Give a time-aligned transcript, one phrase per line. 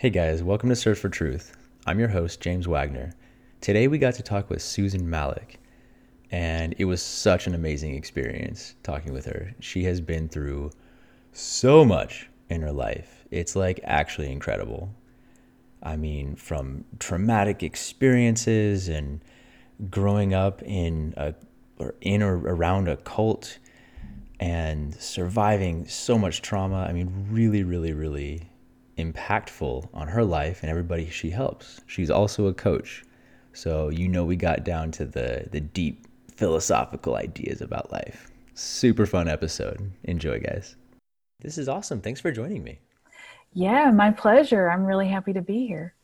[0.00, 1.56] Hey guys, welcome to Search for Truth.
[1.84, 3.14] I'm your host, James Wagner.
[3.60, 5.58] Today we got to talk with Susan Malik,
[6.30, 9.56] and it was such an amazing experience talking with her.
[9.58, 10.70] She has been through
[11.32, 13.24] so much in her life.
[13.32, 14.94] It's like actually incredible.
[15.82, 19.20] I mean, from traumatic experiences and
[19.90, 21.34] growing up in a
[21.78, 23.58] or in or around a cult
[24.38, 26.86] and surviving so much trauma.
[26.88, 28.48] I mean, really, really, really
[28.98, 31.80] impactful on her life and everybody she helps.
[31.86, 33.04] She's also a coach.
[33.52, 38.30] So you know we got down to the the deep philosophical ideas about life.
[38.54, 39.92] Super fun episode.
[40.04, 40.76] Enjoy guys.
[41.40, 42.00] This is awesome.
[42.00, 42.80] Thanks for joining me.
[43.52, 44.68] Yeah, my pleasure.
[44.70, 45.94] I'm really happy to be here.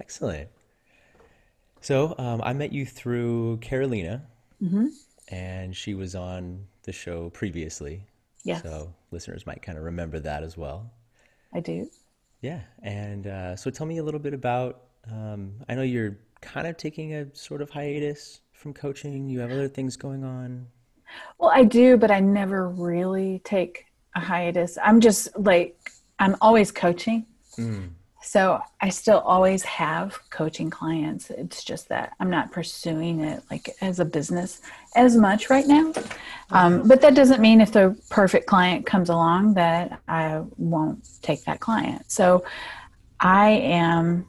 [0.00, 0.48] Excellent.
[1.80, 4.22] So um, I met you through Carolina,
[4.60, 4.86] hmm
[5.28, 8.04] and she was on the show previously.
[8.42, 10.90] Yes, So listeners might kind of remember that as well.
[11.54, 11.88] I do.
[12.40, 12.60] Yeah.
[12.82, 16.76] And uh, so tell me a little bit about, um, I know you're kind of
[16.76, 19.28] taking a sort of hiatus from coaching.
[19.28, 20.66] You have other things going on.
[21.38, 24.78] Well, I do, but I never really take a hiatus.
[24.82, 27.26] I'm just like, I'm always coaching.
[27.58, 27.90] Mm.
[28.22, 31.30] So I still always have coaching clients.
[31.30, 34.60] It's just that I'm not pursuing it like as a business
[34.94, 35.92] as much right now.
[36.50, 41.44] Um, but that doesn't mean if the perfect client comes along that I won't take
[41.44, 42.10] that client.
[42.10, 42.44] So
[43.20, 44.26] I am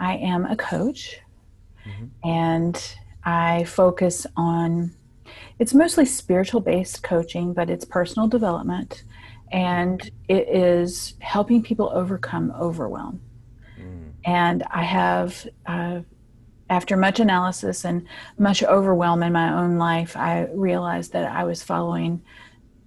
[0.00, 1.20] I am a coach
[1.84, 4.92] hmm and I focus on
[5.58, 9.04] it's mostly spiritual based coaching, but it's personal development
[9.52, 13.20] and it is helping people overcome overwhelm.
[13.78, 14.12] Mm.
[14.24, 16.00] And I have, uh,
[16.70, 18.06] after much analysis and
[18.38, 22.22] much overwhelm in my own life, I realized that I was following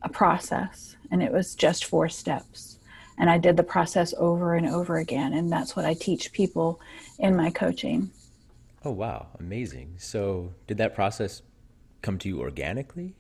[0.02, 2.80] a process and it was just four steps.
[3.20, 5.34] And I did the process over and over again.
[5.34, 6.80] And that's what I teach people
[7.18, 8.12] in my coaching.
[8.86, 9.28] Oh, wow.
[9.40, 9.96] Amazing.
[9.98, 11.42] So did that process
[12.02, 13.16] come to you organically?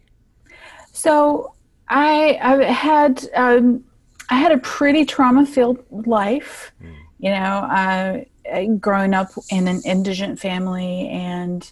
[0.91, 1.53] So
[1.89, 3.83] I I had um,
[4.29, 6.71] I had a pretty trauma filled life.
[6.83, 6.95] Mm.
[7.19, 11.71] You know, uh, growing up in an indigent family and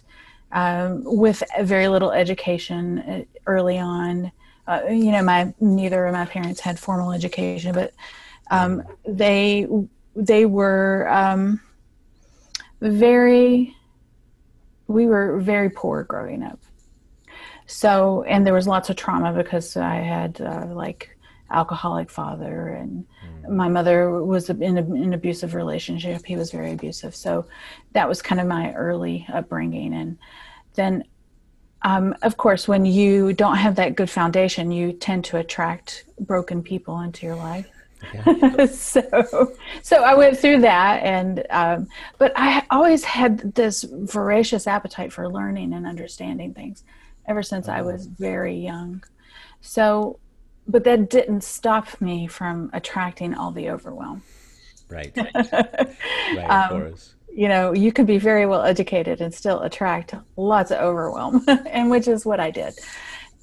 [0.52, 4.32] um, with very little education uh, early on.
[4.66, 7.92] Uh, you know, my neither of my parents had formal education, but
[8.50, 9.66] um, they
[10.16, 11.60] they were um,
[12.80, 13.76] very
[14.88, 16.58] we were very poor growing up
[17.66, 21.16] so and there was lots of trauma because i had uh, like
[21.50, 23.04] alcoholic father and
[23.46, 23.56] Mm.
[23.56, 26.24] my mother was in a, an abusive relationship.
[26.24, 27.14] He was very abusive.
[27.14, 27.46] So
[27.92, 29.94] that was kind of my early upbringing.
[29.94, 30.18] And
[30.74, 31.04] then
[31.82, 36.62] um, of course when you don't have that good foundation you tend to attract broken
[36.62, 37.68] people into your life.
[38.12, 38.66] Yeah.
[38.70, 41.02] so so i went through that.
[41.02, 41.88] And um,
[42.18, 46.82] but i always had this voracious appetite for learning and understanding things
[47.26, 49.02] ever since i Oh, was very young
[49.60, 50.18] so
[50.68, 54.22] but that didn't stop me from attracting all the overwhelm
[54.88, 55.12] right.
[56.34, 56.44] Right.
[56.44, 57.14] Of um, course.
[57.32, 61.90] you know you could be very well educated and still attract lots of overwhelm and
[61.90, 62.74] which is what i did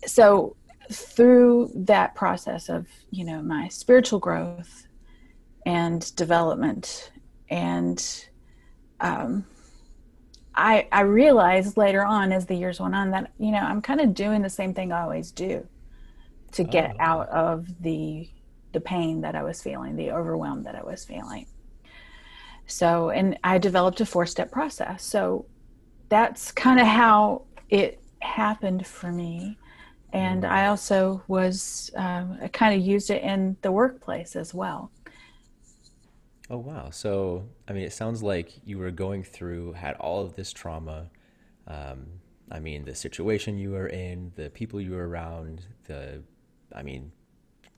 [0.05, 0.55] so
[0.91, 4.87] through that process of you know my spiritual growth
[5.65, 7.11] and development
[7.49, 8.25] and
[8.99, 9.45] um,
[10.55, 14.01] I, I realized later on as the years went on that you know i'm kind
[14.01, 15.67] of doing the same thing i always do
[16.53, 16.99] to Oh, get okay.
[16.99, 18.29] out of the
[18.73, 21.47] the pain that i was feeling the overwhelm that i was feeling
[22.65, 25.47] so and i developed a four step process so
[26.09, 29.59] that's kind of how it happened for me
[30.13, 30.45] and Mm.
[30.45, 34.91] i also was um, i kind of used it in the workplace as well
[36.53, 36.91] Oh, wow.
[36.91, 41.09] So, I mean, it sounds like you were going through, had all of this trauma.
[41.65, 42.05] Um,
[42.51, 46.21] I mean, the situation you were in, the people you were around, the,
[46.71, 47.11] I mean,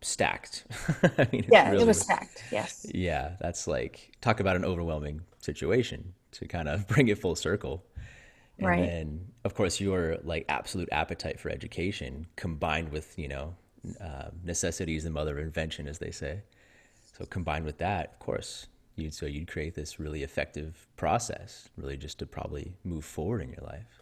[0.01, 0.65] stacked.
[1.17, 6.13] I mean, yeah it was stacked yes yeah, that's like, talk about an overwhelming situation
[6.33, 7.85] to kind of bring it full circle.
[8.57, 13.55] And right then, of course, your like absolute appetite for education combined with, you know,
[14.01, 16.41] uh, necessity is the mother of invention, as they say.
[17.17, 21.96] So combined with that, of course, you'd so you'd create this really effective process, really
[21.96, 24.02] just to probably move forward in your life.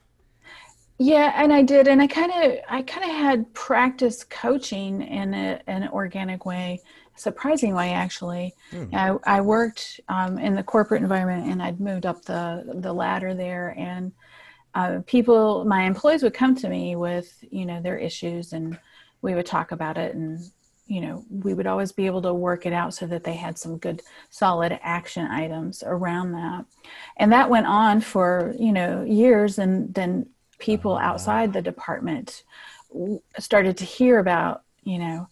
[0.97, 5.33] Yeah, and I did, and I kind of, I kind of had practice coaching in
[5.33, 6.81] a, an organic way,
[7.15, 8.53] surprising way actually.
[8.71, 8.85] Hmm.
[8.93, 13.35] I, I worked um, in the corporate environment, and I'd moved up the the ladder
[13.35, 14.11] there, and
[14.73, 18.79] uh, people, my employees would come to me with, you know, their issues, and
[19.21, 20.39] we would talk about it, and
[20.87, 23.57] you know, we would always be able to work it out so that they had
[23.57, 26.65] some good, solid action items around that.
[27.17, 29.59] And that went on for, you know, years.
[29.59, 30.27] And then
[30.59, 32.43] people outside the department
[33.39, 35.27] started to hear about, you know,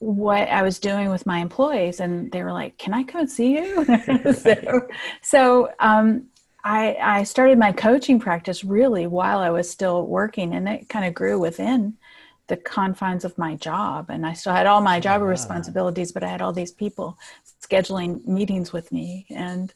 [0.00, 3.30] what I was doing with my employees, and they were like, "Can I come and
[3.30, 3.84] see you?"
[4.32, 4.88] so,
[5.22, 6.26] so um,
[6.62, 11.04] I, I started my coaching practice really while I was still working, and it kind
[11.04, 11.96] of grew within
[12.48, 14.10] the confines of my job.
[14.10, 17.16] And I still had all my job responsibilities, but I had all these people
[17.62, 19.72] scheduling meetings with me, and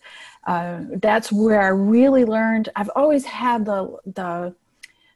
[0.47, 2.69] uh, that's where I really learned.
[2.75, 4.55] I've always had the the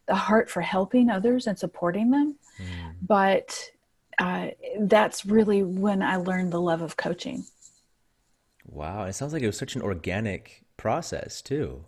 [0.06, 2.94] the heart for helping others and supporting them, mm.
[3.02, 3.70] but
[4.18, 4.48] uh,
[4.80, 7.44] that's really when I learned the love of coaching.
[8.64, 11.86] Wow, it sounds like it was such an organic process too.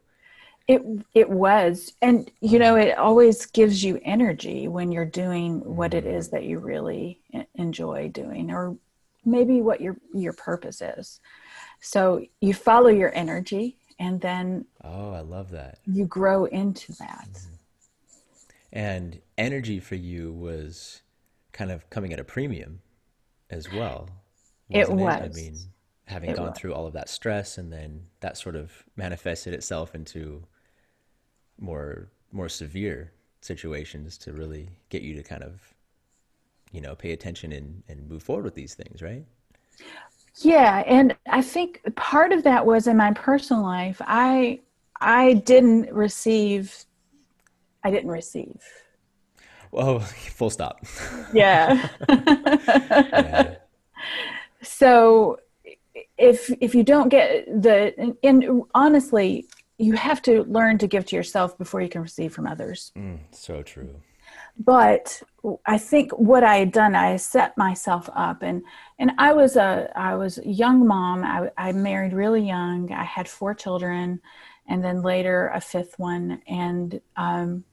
[0.69, 0.82] It
[1.15, 6.05] it was, and you know, it always gives you energy when you're doing what it
[6.05, 7.20] is that you really
[7.55, 8.76] enjoy doing, or
[9.25, 11.20] maybe what your your purpose is.
[11.81, 15.79] So you follow your energy, and then oh, I love that.
[15.87, 17.29] You grow into that.
[17.32, 17.55] Mm-hmm.
[18.70, 21.00] And energy for you was
[21.53, 22.81] kind of coming at a premium
[23.49, 24.11] as well.
[24.69, 25.17] It was.
[25.17, 25.23] It?
[25.23, 25.56] I mean,
[26.05, 26.59] having it gone was.
[26.59, 30.44] through all of that stress and then that sort of manifested itself into
[31.58, 35.75] more more severe situations to really get you to kind of
[36.72, 39.25] you know pay attention and, and move forward with these things right
[40.40, 44.58] yeah and i think part of that was in my personal life i
[45.00, 46.84] i didn't receive
[47.84, 48.60] i didn't receive
[49.70, 50.84] Whoa, full stop.
[51.32, 51.88] Yeah.
[52.08, 53.55] yeah.
[54.60, 55.38] So
[56.16, 59.46] if if you don't get the and, and, honestly,
[59.79, 62.93] you have to learn to give to yourself before you can receive from others.
[62.97, 64.01] Mm, so true.
[64.59, 65.23] But
[65.65, 68.63] I think what I had done, I set myself up, and
[68.99, 71.25] and I was a I was a young mom.
[71.25, 72.93] I, I married really young.
[72.93, 74.21] I had four children,
[74.67, 77.65] and then later a fifth one, and um,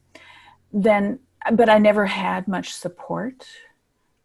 [0.72, 1.20] then
[1.54, 3.48] but I never had much support.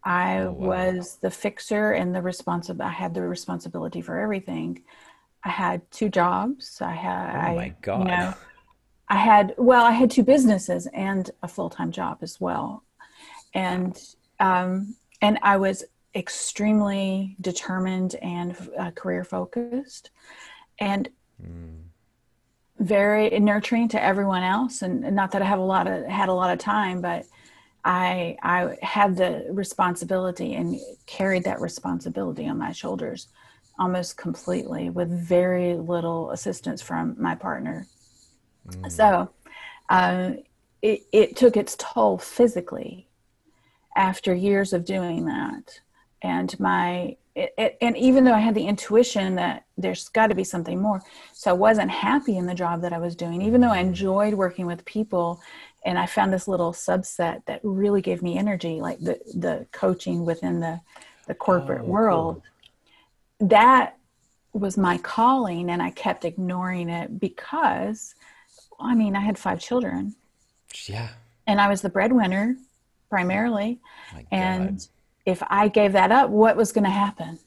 [0.03, 0.67] I oh, wow.
[0.67, 2.83] was the fixer and the responsible.
[2.83, 4.83] I had the responsibility for everything.
[5.43, 6.79] I had two jobs.
[6.81, 7.51] I had.
[7.51, 7.99] Oh my god!
[7.99, 8.33] You know,
[9.09, 12.83] I had well, I had two businesses and a full time job as well,
[13.53, 13.99] and
[14.39, 15.83] um, and I was
[16.13, 20.11] extremely determined and uh, career focused,
[20.79, 21.09] and.
[21.41, 21.81] Mm
[22.81, 26.33] very nurturing to everyone else and not that i have a lot of had a
[26.33, 27.25] lot of time but
[27.85, 33.27] i i had the responsibility and carried that responsibility on my shoulders
[33.81, 37.87] almost completely with very little assistance from my partner
[38.67, 38.91] mm.
[38.91, 39.29] so
[39.89, 40.31] uh,
[40.81, 43.07] it, it took its toll physically
[43.97, 45.79] after years of doing that
[46.21, 50.35] and my it, it, and even though I had the intuition that there's got to
[50.35, 51.01] be something more,
[51.31, 54.33] so I wasn't happy in the job that I was doing, even though I enjoyed
[54.33, 55.41] working with people,
[55.85, 60.25] and I found this little subset that really gave me energy, like the the coaching
[60.25, 60.81] within the
[61.27, 62.35] the corporate oh, world.
[62.35, 62.43] Cool.
[63.41, 63.97] That
[64.53, 68.15] was my calling, and I kept ignoring it because,
[68.79, 70.15] I mean, I had five children.
[70.87, 71.09] Yeah.
[71.47, 72.55] And I was the breadwinner
[73.09, 73.79] primarily,
[74.31, 74.87] and
[75.25, 77.39] if I gave that up, what was going to happen?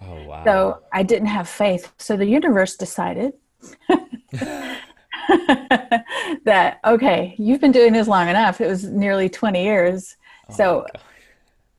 [0.00, 0.44] Oh, wow.
[0.44, 1.92] So I didn't have faith.
[1.98, 3.34] So the universe decided
[6.44, 8.60] that, okay, you've been doing this long enough.
[8.60, 10.16] It was nearly 20 years.
[10.50, 10.86] Oh so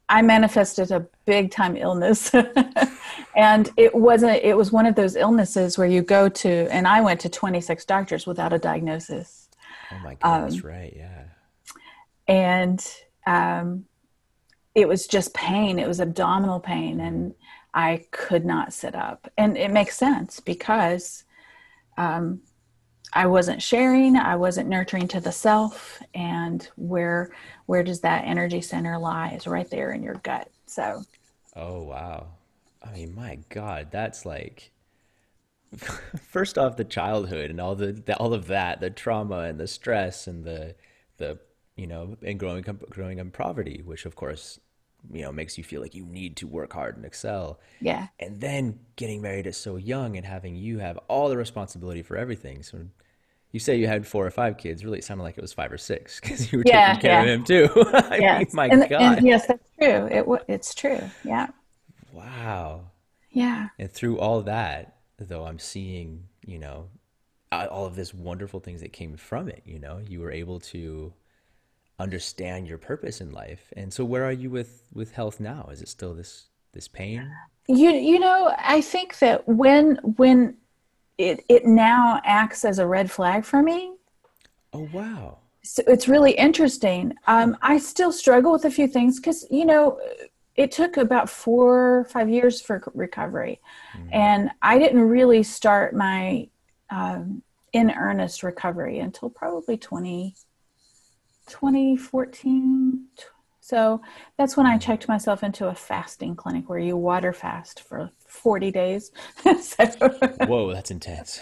[0.08, 2.34] I manifested a big time illness.
[3.36, 7.02] and it wasn't, it was one of those illnesses where you go to, and I
[7.02, 9.50] went to 26 doctors without a diagnosis.
[9.92, 10.94] Oh my God, um, that's right.
[10.96, 11.24] Yeah.
[12.28, 12.86] And,
[13.26, 13.86] um,
[14.76, 15.80] it was just pain.
[15.80, 17.34] It was abdominal pain, and
[17.74, 19.32] I could not sit up.
[19.38, 21.24] And it makes sense because
[21.98, 22.42] um,
[23.14, 27.32] I wasn't sharing, I wasn't nurturing to the self, and where
[27.66, 29.30] where does that energy center lie?
[29.30, 30.50] Is right there in your gut.
[30.66, 31.04] So.
[31.56, 32.28] Oh wow!
[32.84, 34.72] I mean, my God, that's like.
[36.30, 39.68] First off, the childhood and all the, the all of that, the trauma and the
[39.68, 40.76] stress and the
[41.18, 41.40] the
[41.76, 44.60] you know, and growing growing in poverty, which of course
[45.12, 48.40] you know makes you feel like you need to work hard and excel yeah and
[48.42, 52.64] then getting married at so young and having you have all the responsibility for everything
[52.64, 52.80] so
[53.52, 55.72] you say you had four or five kids really it sounded like it was five
[55.72, 57.34] or six because you were yeah, taking care yeah.
[57.34, 58.40] of him too I yes.
[58.40, 61.48] mean, my and, god and yes that's true it it's true yeah
[62.12, 62.82] wow
[63.32, 66.88] yeah and through all that though i'm seeing you know
[67.52, 71.14] all of this wonderful things that came from it you know you were able to
[72.00, 73.72] understand your purpose in life.
[73.76, 75.70] And so where are you with with health now?
[75.72, 77.32] Is it still this this pain?
[77.68, 80.58] You you know, I think that when when
[81.18, 83.94] it it now acts as a red flag for me.
[84.74, 85.38] Oh wow.
[85.64, 87.14] So it's really interesting.
[87.28, 90.00] Um, I still struggle with a few things because you know
[90.56, 93.60] it took about four five years for recovery,
[93.98, 94.10] mm.
[94.12, 96.50] and I didn't really start my
[96.90, 97.42] um,
[97.74, 100.34] in earnest recovery until probably 20,
[101.48, 103.08] 2014
[103.66, 104.00] so
[104.38, 108.72] that's when I checked myself into a fasting clinic where you water fast for 40
[108.72, 109.12] days.
[109.62, 109.86] so,
[110.46, 111.42] Whoa, that's intense.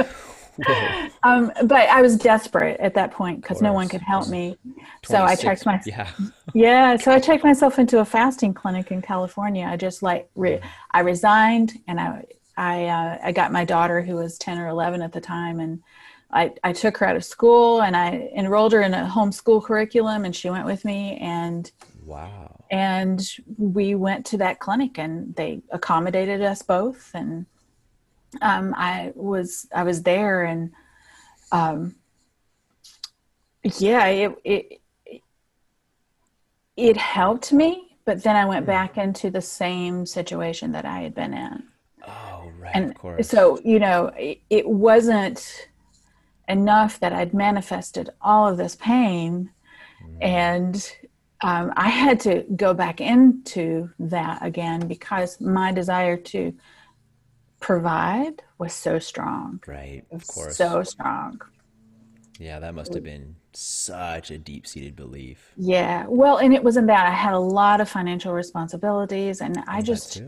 [1.23, 4.57] um, but I was desperate at that point because no one could help me.
[5.03, 6.09] So I checked my yeah.
[6.53, 6.95] yeah.
[6.97, 9.65] So I checked myself into a fasting clinic in California.
[9.65, 12.23] I just like re- I resigned and I
[12.55, 15.81] I uh, I got my daughter who was 10 or 11 at the time and
[16.31, 20.25] I, I took her out of school and I enrolled her in a homeschool curriculum
[20.25, 21.71] and she went with me and
[22.05, 22.63] Wow.
[22.71, 23.25] And
[23.57, 27.11] we went to that clinic and they accommodated us both.
[27.13, 27.45] And
[28.41, 30.71] um, I was I was there and
[31.51, 31.95] um,
[33.63, 34.81] yeah, it, it
[36.75, 38.71] it helped me, but then I went hmm.
[38.71, 41.63] back into the same situation that I had been in.
[42.07, 42.71] Oh, right.
[42.73, 43.29] And of course.
[43.29, 45.69] so, you know, it, it wasn't
[46.47, 49.51] enough that I'd manifested all of this pain
[50.03, 50.17] mm.
[50.21, 50.91] and
[51.43, 56.53] um, I had to go back into that again because my desire to
[57.59, 59.61] provide was so strong.
[59.67, 60.55] Right, of course.
[60.55, 61.41] So strong.
[62.39, 65.51] Yeah, that must have been such a deep seated belief.
[65.57, 66.05] Yeah.
[66.07, 67.05] Well, and it wasn't that.
[67.05, 70.21] I had a lot of financial responsibilities and I just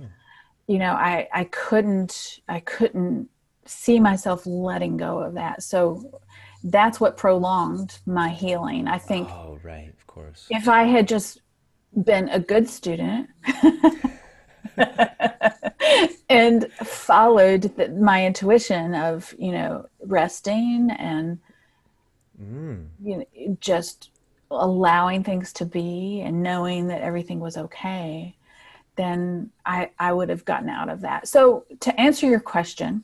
[0.67, 3.29] you know, I I couldn't I couldn't
[3.65, 5.63] see myself letting go of that.
[5.63, 6.21] So
[6.63, 8.87] that's what prolonged my healing.
[8.87, 10.47] I think Oh, right course.
[10.49, 11.41] If I had just
[12.03, 13.29] been a good student
[16.29, 21.39] and followed the, my intuition of, you know, resting and
[22.41, 22.87] mm.
[23.03, 24.09] you know, just
[24.51, 28.35] allowing things to be and knowing that everything was okay,
[28.95, 31.27] then I, I would have gotten out of that.
[31.27, 33.03] So to answer your question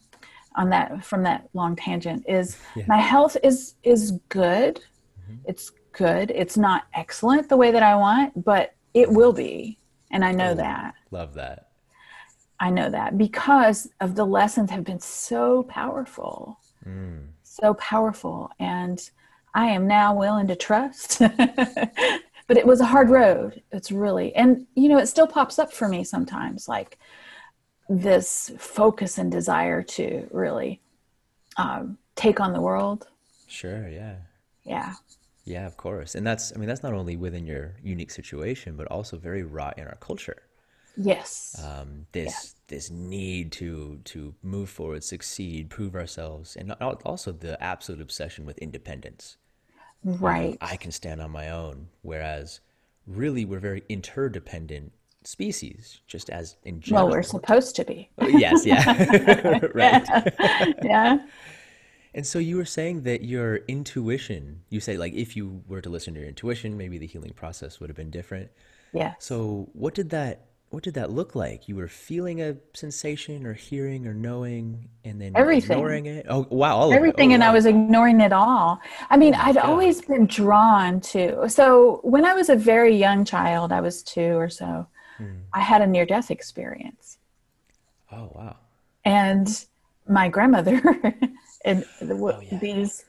[0.56, 2.84] on that from that long tangent is yeah.
[2.88, 4.75] my health is is good.
[4.75, 5.36] Mm-hmm.
[5.46, 6.31] It's good.
[6.31, 9.77] It's not excellent the way that I want, but it will be.
[10.12, 10.93] And I know oh, that.
[11.12, 11.69] Love that.
[12.60, 16.60] I know that because of the lessons have been so powerful.
[16.86, 17.27] Mm.
[17.43, 18.51] So powerful.
[18.60, 19.01] And
[19.53, 21.19] I am now willing to trust.
[22.51, 23.62] but it was a hard road.
[23.71, 27.00] It's really, and you know, it still pops up for me sometimes like
[27.89, 30.81] this focus and desire to really
[31.57, 33.07] um, take on the world.
[33.48, 33.88] Sure.
[33.89, 34.15] Yeah.
[34.63, 34.93] Yeah.
[35.51, 36.15] Yeah, of course.
[36.15, 39.72] And that's, I mean, that's not only within your unique situation, but also very raw
[39.75, 40.43] in our culture.
[40.96, 41.62] Yes.
[41.63, 42.75] Um, this yeah.
[42.75, 46.72] this need to to move forward, succeed, prove ourselves, and
[47.05, 49.38] also the absolute obsession with independence.
[50.03, 50.58] Right.
[50.62, 52.60] I can stand on my own, whereas
[53.08, 54.91] really we're very interdependent
[55.24, 57.05] species, just as in general.
[57.08, 58.10] Well, we're supposed to be.
[58.22, 58.65] yes.
[58.65, 59.60] Yeah.
[59.74, 60.08] right.
[60.39, 60.74] yeah.
[60.84, 61.17] yeah.
[62.13, 65.89] And so you were saying that your intuition, you say like if you were to
[65.89, 68.51] listen to your intuition, maybe the healing process would have been different.
[68.94, 69.13] Yeah.
[69.20, 71.68] So what did that what did that look like?
[71.68, 75.72] You were feeling a sensation or hearing or knowing and then everything.
[75.72, 76.25] ignoring it?
[76.30, 77.50] Oh wow, everything oh, and wow.
[77.50, 78.80] I was ignoring it all.
[79.10, 79.65] I mean, oh, I'd God.
[79.65, 84.38] always been drawn to so when I was a very young child, I was two
[84.38, 84.88] or so,
[85.18, 85.41] hmm.
[85.53, 87.18] I had a near death experience.
[88.12, 88.56] Oh wow.
[89.03, 89.65] And
[90.08, 90.82] my grandmother
[91.65, 92.60] and oh, yeah.
[92.60, 93.06] these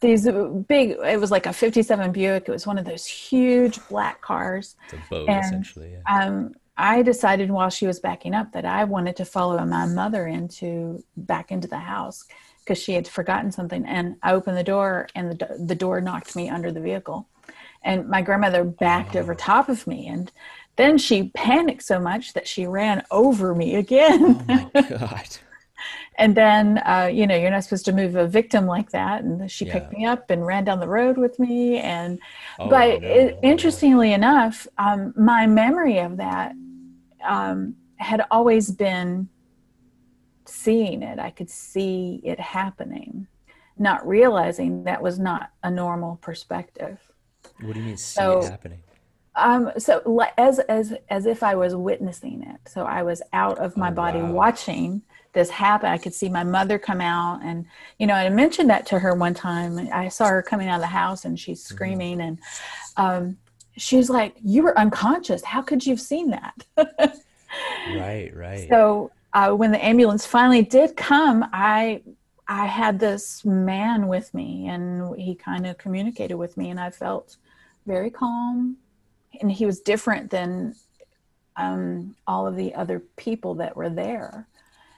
[0.00, 0.28] these
[0.68, 4.76] big it was like a 57 buick it was one of those huge black cars
[5.10, 6.24] boat and, essentially yeah.
[6.26, 10.26] um, i decided while she was backing up that i wanted to follow my mother
[10.26, 12.26] into back into the house
[12.60, 16.36] because she had forgotten something and i opened the door and the, the door knocked
[16.36, 17.26] me under the vehicle
[17.82, 19.20] and my grandmother backed oh.
[19.20, 20.30] over top of me and
[20.76, 25.38] then she panicked so much that she ran over me again oh my god
[26.18, 29.50] and then uh, you know you're not supposed to move a victim like that and
[29.50, 29.72] she yeah.
[29.72, 32.18] picked me up and ran down the road with me and
[32.58, 33.08] oh, but no.
[33.08, 36.52] it, interestingly enough um, my memory of that
[37.24, 39.28] um, had always been
[40.44, 43.26] seeing it i could see it happening
[43.78, 46.98] not realizing that was not a normal perspective
[47.60, 48.80] what do you mean see so, it happening
[49.36, 50.00] um, so
[50.38, 52.70] as as as if I was witnessing it.
[52.70, 54.32] So I was out of my oh, body wow.
[54.32, 55.02] watching
[55.36, 55.90] this happen.
[55.90, 57.66] I could see my mother come out, and
[57.98, 59.88] you know, I mentioned that to her one time.
[59.92, 61.74] I saw her coming out of the house, and she's mm-hmm.
[61.74, 62.38] screaming, and
[62.96, 63.36] um,
[63.76, 65.44] she's like, You were unconscious.
[65.44, 66.64] How could you have seen that?
[67.96, 68.66] right, right.
[68.68, 72.02] So uh, when the ambulance finally did come, I
[72.48, 76.90] I had this man with me, and he kind of communicated with me, and I
[76.90, 77.36] felt
[77.86, 78.78] very calm.
[79.40, 80.74] And he was different than
[81.56, 84.46] um, all of the other people that were there.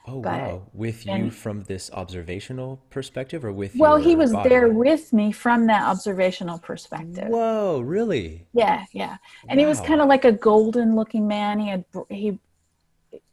[0.09, 0.69] Oh But wow.
[0.73, 4.41] With you from this observational perspective or with well, he was body?
[4.41, 7.31] there with me from that observational perspective.
[7.31, 8.47] Whoa, really?
[8.53, 9.17] Yeah, yeah.
[9.47, 11.59] And he was kind of like a golden looking man.
[11.59, 12.39] He had he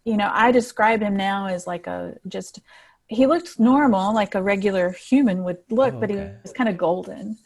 [0.04, 2.60] you know, I describe him now as like a just
[3.08, 6.76] he looked normal like a regular human would look, Oh, but he was kind of
[6.76, 7.36] golden.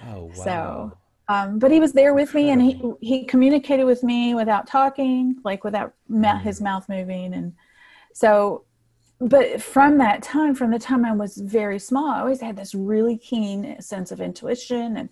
[0.00, 0.98] Oh So, wow.
[1.28, 5.36] um but he was there with me and he he communicated with me without talking,
[5.44, 6.62] like without ma- his Mm.
[6.62, 7.54] mouth moving and
[8.14, 8.64] so
[9.28, 12.74] but from that time from the time i was very small i always had this
[12.74, 15.08] really keen sense of intuition and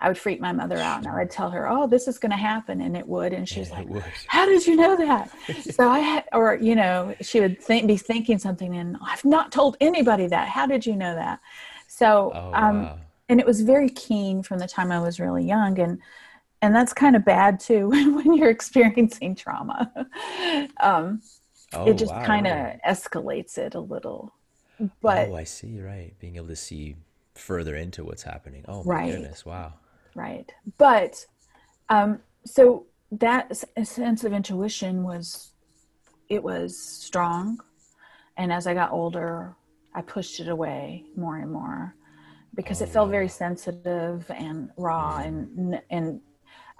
[0.00, 2.30] i would freak my mother out and i would tell her oh this is going
[2.30, 3.88] to happen and it would and she was Yeah, like
[4.26, 5.30] how did you know that?
[5.70, 9.52] So i had or you know she would think, be thinking something and i've not
[9.52, 10.48] told anybody that.
[10.48, 11.40] How did you know that?
[11.88, 12.98] So Oh um wow.
[13.28, 16.00] and it was very keen from the time i was really young and
[16.62, 19.92] and that's kind of bad too when you're experiencing trauma.
[20.80, 21.20] Um
[21.76, 22.80] Oh it just wow, kind of really?
[22.88, 24.34] escalates it a little
[25.02, 26.16] but Oh, I see, right.
[26.20, 26.96] Being able to see
[27.34, 28.64] further into what's happening.
[28.68, 29.74] Oh my right goodness, wow.
[30.14, 31.26] right but
[31.88, 33.52] um so that
[33.84, 35.52] sense of intuition was
[36.30, 37.58] it was strong
[38.36, 39.56] and as i got older
[39.94, 41.94] i pushed it away more and more
[42.54, 45.24] because Oh it felt very sensitive and raw Mm.
[45.24, 46.20] and and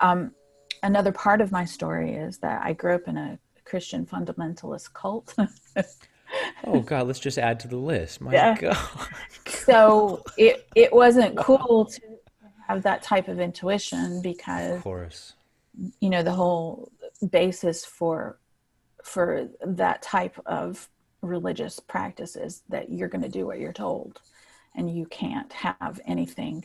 [0.00, 0.32] um
[0.82, 5.34] another part of my story is that i grew up in a christian fundamentalist cult
[6.64, 8.20] Oh God, let's just add to the list.
[8.20, 8.76] My yeah God.
[9.46, 12.00] so it it wasn't cool to
[12.66, 15.34] have that type of intuition because Of course.
[16.00, 16.90] you know the whole
[17.30, 18.38] basis for
[19.04, 20.88] for that type of
[21.22, 24.20] religious practice is that you're going to do what you're told
[24.74, 26.64] and you can't have anything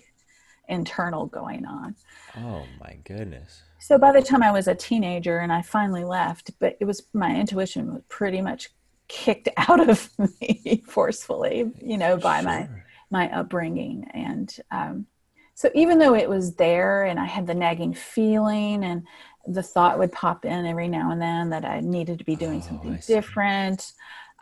[0.72, 1.96] internal going on
[2.38, 3.62] Oh my goodness.
[3.80, 7.04] so by the time i was a teenager and i finally left but it was
[7.14, 8.70] my intuition was pretty much
[9.08, 12.86] kicked out of me forcefully you know by my Sure.
[13.12, 15.06] my upbringing and um,
[15.54, 19.06] so even though it was there and i had the nagging feeling and
[19.48, 22.60] the thought would pop in every now and then that i needed to be doing
[22.64, 23.92] Oh, something different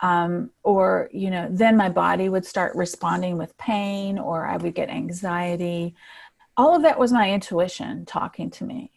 [0.02, 4.74] um, or you know then my body would start responding with pain or i would
[4.74, 5.94] get anxiety.
[6.56, 8.90] All of that was my intuition talking to me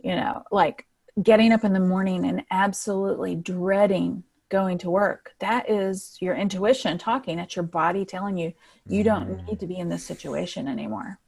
[0.00, 0.86] you know like
[1.22, 5.32] getting up in the morning and absolutely dreading going to work.
[5.40, 7.36] That is your intuition talking.
[7.38, 8.52] That's your body telling you
[8.88, 11.18] you don't Mm, need to be in this situation anymore.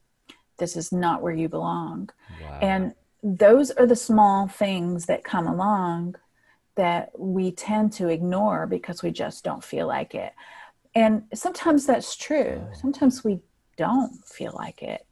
[0.58, 2.10] This is not where you belong.
[2.42, 2.58] Wow.
[2.62, 6.14] and those are the small things that come along
[6.78, 10.32] that we tend to ignore because we just don't feel like it
[10.94, 13.40] and sometimes that's true Oh, sometimes we
[13.76, 15.06] don't feel like it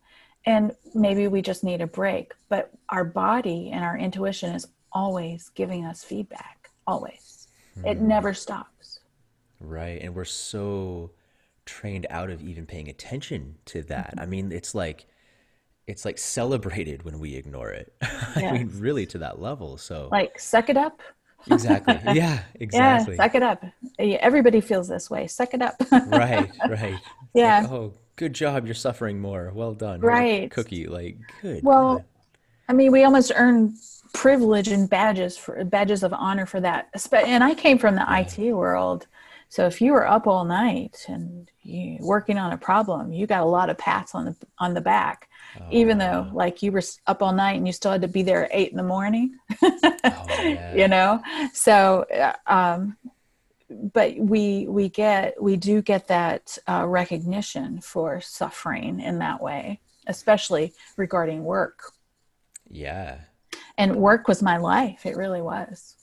[0.47, 5.51] and maybe we just need a break but our body and our intuition is always
[5.55, 7.49] giving us feedback always
[7.85, 8.09] it hmm.
[8.09, 9.01] never stops
[9.61, 10.01] Right.
[10.03, 11.13] And we're so
[11.65, 14.15] trained out of even paying attention to that.
[14.17, 14.23] Mhm.
[14.23, 15.07] I mean, it's like
[15.87, 17.95] it's like celebrated when we ignore it.
[18.03, 19.77] I mean, really to that level.
[19.77, 21.01] So like suck it up
[21.51, 21.99] exactly.
[22.05, 23.17] Yeah, yeah exactly.
[23.17, 23.65] suck it up
[23.99, 26.71] everybody feels this way suck it up Right, right.
[26.71, 26.95] It's like,
[27.35, 29.53] yeah oh, good job, you're suffering more.
[29.55, 30.01] Well done.
[30.01, 30.87] Right cookie.
[30.87, 32.05] Like, good, well.
[32.69, 33.77] I mean, we almost earn
[34.13, 36.89] privilege and badges for badges of honor for that.
[37.13, 38.19] And I came from the Yeah.
[38.21, 39.07] IT world,
[39.49, 43.43] so if you were up all night and you working on a problem, you got
[43.43, 45.29] a lot of pats on the on the back,
[45.61, 46.31] Oh, even though wow.
[46.33, 48.71] like you were up all night and you still had to be there at eight
[48.71, 49.39] in the morning.
[50.09, 52.97] Oh, you know, so uh, um,
[53.71, 59.81] but we we get we do get that uh, recognition for suffering in that way,
[60.07, 61.81] especially regarding work
[62.71, 63.19] Yeah.
[63.79, 65.97] and work was my life it really was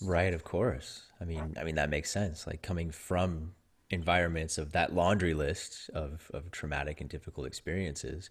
[0.00, 1.07] Right, of course.
[1.20, 2.46] I mean, I mean that makes sense.
[2.46, 3.54] Like coming from
[3.90, 8.30] environments of that laundry list of of traumatic and difficult experiences,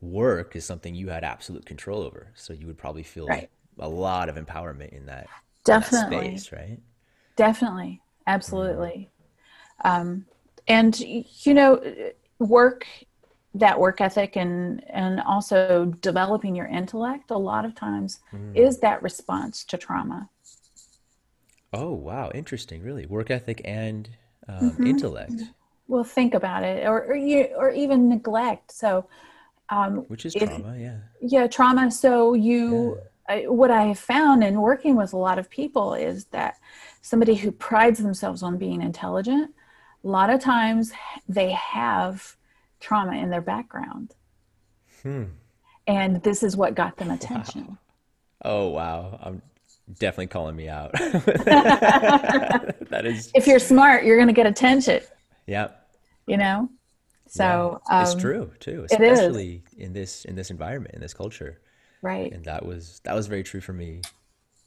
[0.00, 2.32] work is something you had absolute control over.
[2.36, 5.30] So you would probably feel right a lot of empowerment in that
[5.66, 6.80] in that definitely space, right?
[7.36, 9.10] definitely absolutely
[9.84, 10.26] um,
[10.68, 11.80] and you know
[12.38, 12.86] work
[13.54, 18.54] that work ethic and and also developing your intellect a lot of times Mm.
[18.54, 20.28] is that response to trauma
[21.72, 23.06] Oh, wow, interesting, really.
[23.06, 24.08] Work ethic and
[24.48, 25.52] um, hmm intellect.
[25.88, 28.72] well think about it or, or you or even neglect.
[28.72, 29.06] So
[29.68, 30.98] um, which is if- trauma yeah.
[31.20, 31.90] Yeah trauma.
[31.90, 36.24] So you I, what i have found in working with a lot of people is
[36.26, 36.56] that
[37.02, 39.54] somebody who prides themselves on being intelligent
[40.04, 40.92] a lot of times
[41.28, 42.36] they have
[42.80, 44.14] trauma in their background.
[45.02, 45.24] Hmm.
[45.86, 47.78] and this is what got them attention.
[48.44, 49.18] Oh wow.
[49.22, 49.42] I'm
[49.98, 50.92] definitely calling me out.
[52.90, 55.00] That is if you're smart you're going to get attention.
[55.46, 55.68] Yeah.
[56.26, 56.68] You know?
[57.28, 58.02] So yeah.
[58.02, 61.60] it's um, true too especially in this in this environment in this culture.
[62.02, 62.32] Right.
[62.32, 64.02] And that was that was very true for me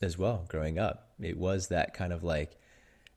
[0.02, 1.10] as well growing up.
[1.22, 2.58] It was that kind of like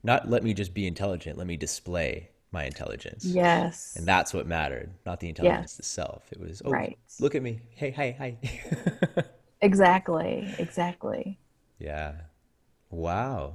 [0.03, 3.23] not let me just be intelligent let me display my intelligence.
[3.25, 3.93] Yes.
[3.95, 6.23] And that's what mattered not the intelligence itself.
[6.31, 6.97] It was oh Right.
[7.21, 7.61] look at me.
[7.75, 9.23] Hey hi hi.
[9.61, 11.39] Exactly exactly
[11.79, 12.13] yeah.
[12.89, 13.53] Wow.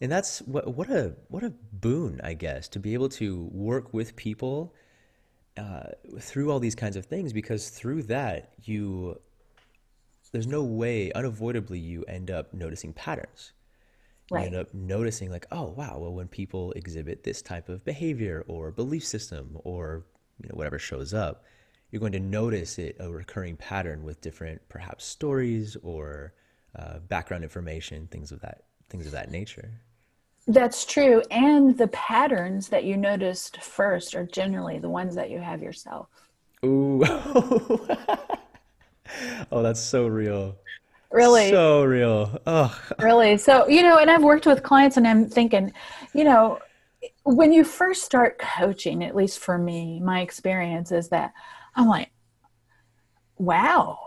[0.00, 3.92] And that's what what a what a boon i guess to be able to work
[3.92, 4.74] with people
[5.56, 9.18] uh, through all these kinds of things because through that you
[10.32, 13.52] there's no way unavoidably you end up noticing patterns.
[14.30, 14.46] You right.
[14.46, 18.70] end up noticing like oh wow well when people exhibit this type of behavior or
[18.70, 20.06] belief system or
[20.40, 21.44] you know whatever shows up
[21.90, 26.32] you're going to notice it a recurring pattern with different perhaps stories or
[26.78, 29.70] uh, background information things of that things of that nature
[30.46, 31.22] That's true.
[31.30, 36.08] And the patterns that you noticed first are generally the ones that you have yourself.
[36.64, 37.04] ooh
[39.52, 40.56] oh that's so real
[41.12, 43.36] Really, so real oh really.
[43.36, 45.72] So, you know, and I've worked with clients and I'm thinking,
[46.14, 46.60] you know,
[47.24, 51.32] when you first start coaching, at least for me, my experience is that
[51.74, 52.10] I'm like,
[53.38, 53.98] wow.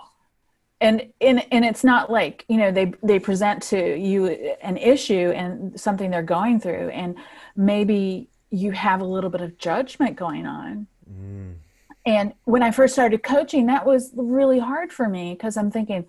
[0.83, 4.27] And, and and it's not like you know they they present to you
[4.61, 7.15] an issue and something they're going through and
[7.55, 10.87] maybe you have a little bit of judgment going on.
[11.11, 11.55] Mm,
[12.05, 16.05] And when I first started coaching, that was really hard for me because I'm thinking,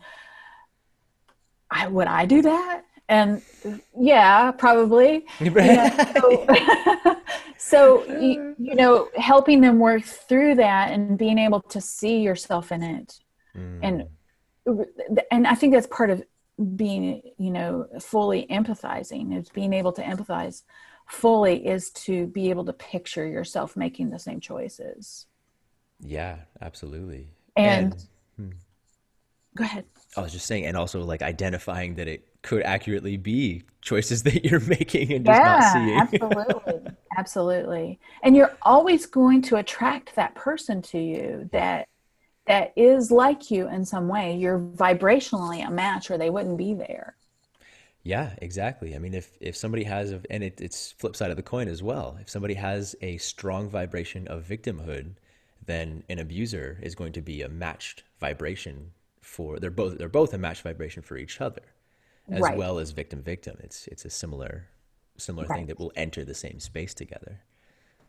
[1.70, 2.82] I, would I do that?
[3.08, 3.42] And
[3.98, 5.24] yeah, probably.
[5.40, 6.46] You know, so,
[7.58, 12.72] so you, you know, helping them work through that and being able to see yourself
[12.72, 13.20] in it,
[13.56, 14.04] mm, and
[15.31, 16.22] and I think that's part of
[16.77, 20.62] being, you know, fully empathizing is being able to empathize
[21.09, 25.27] fully is to be able to picture yourself making the same choices.
[26.00, 27.94] yeah absolutely And
[28.37, 28.50] hmm.
[29.57, 29.85] go ahead.
[30.16, 34.44] I was just saying, and also like identifying that it could accurately be choices that
[34.44, 35.98] you're making and just not Yeah, seeing.
[35.98, 36.96] absolutely.
[37.18, 38.00] absolutely.
[38.22, 41.88] And you're always going to attract that person to you that
[42.46, 44.37] that is like you in some way.
[44.37, 47.16] You're vibrationally a match or they wouldn't be there.
[48.02, 48.94] Yeah, exactly.
[48.94, 51.68] I mean, if if somebody has, a, and it, it's flip side of the coin
[51.68, 52.18] as well.
[52.20, 55.14] If somebody has a strong vibration of victimhood,
[55.64, 58.90] then an abuser is going to be a matched vibration
[59.22, 59.59] for.
[59.59, 61.62] They're both they're both a matched vibration for each other,
[62.30, 62.59] as Right.
[62.59, 63.57] well as victim victim.
[63.61, 64.68] It's it's a similar
[65.16, 67.40] similar thing that will enter the same space together.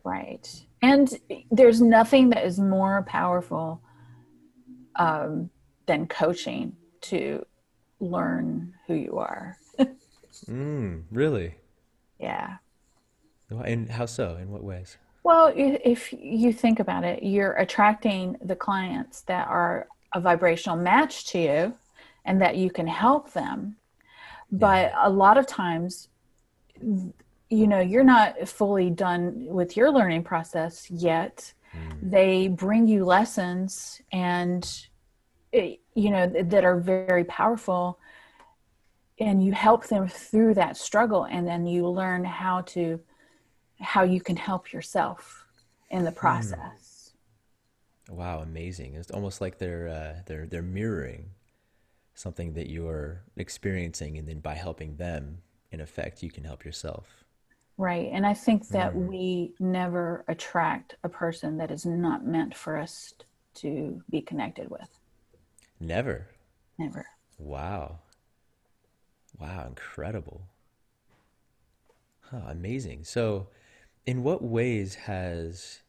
[0.04, 0.48] Right.
[0.82, 1.10] And
[1.52, 3.82] there's nothing that is more powerful
[4.98, 5.50] um,
[5.86, 7.46] than coaching to
[8.00, 9.58] learn who you are.
[10.50, 11.56] Mm, really?
[12.20, 12.58] Yeah.
[13.50, 14.36] And how so?
[14.36, 14.98] In what ways?
[15.24, 21.26] Well, if you think about it, you're attracting the clients that are a vibrational match
[21.28, 21.74] to you
[22.26, 23.78] and that you can help them.
[24.52, 26.10] But a lot of times,
[26.82, 31.54] you know, you're not fully done with your learning process yet.
[32.02, 34.88] They bring you lessons and,
[35.54, 38.00] eh, you know, that are very powerful.
[39.20, 43.00] And you help them through that struggle, and then you learn how to
[43.80, 45.46] how you can help yourself
[45.90, 47.14] in the process.
[48.10, 48.96] Wow, amazing.
[48.96, 51.32] It's almost like they're uh, they're they're mirroring
[52.14, 55.40] something that you're experiencing, and then by helping them,
[55.72, 57.25] in effect, you can help yourself.
[57.78, 58.10] Right.
[58.14, 63.14] And I think that we never attract a person that is not meant for us
[63.56, 64.88] to be connected with.
[65.80, 66.28] Never.
[66.78, 67.06] Never.
[67.38, 68.00] Wow.
[69.38, 70.48] Wow, incredible.
[72.22, 73.04] Huh, amazing.
[73.04, 73.48] So,
[74.06, 75.82] in what ways has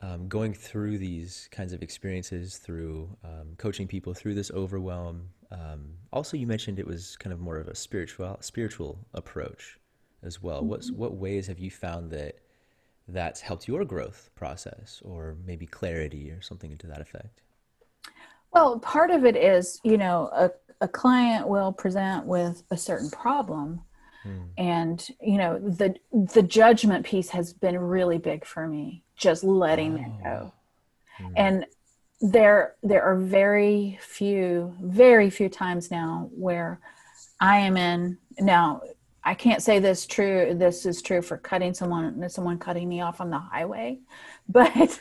[0.00, 5.90] um, going through these kinds of experiences, through um, coaching people through this overwhelm, um,
[6.12, 9.77] also you mentioned it was kind of more of a spiritual spiritual approach
[10.22, 10.64] as well.
[10.64, 11.00] What's mm-hmm.
[11.00, 12.38] what ways have you found that
[13.06, 17.42] that's helped your growth process, or maybe clarity, or something to that effect?
[18.52, 20.50] Well, part of it is, you know, a,
[20.80, 23.82] a client will present with a certain problem.
[24.22, 24.42] Hmm.
[24.56, 29.98] And, you know, the the judgment piece has been really big for me, just letting
[29.98, 30.52] it go.
[31.20, 31.24] Oh.
[31.24, 31.32] Hmm.
[31.36, 31.66] And
[32.20, 36.80] there there are very few very few times now where
[37.40, 38.80] i am in now
[39.28, 43.20] i can't say this true this is true for cutting someone someone cutting me off
[43.20, 43.98] on the highway
[44.48, 44.98] but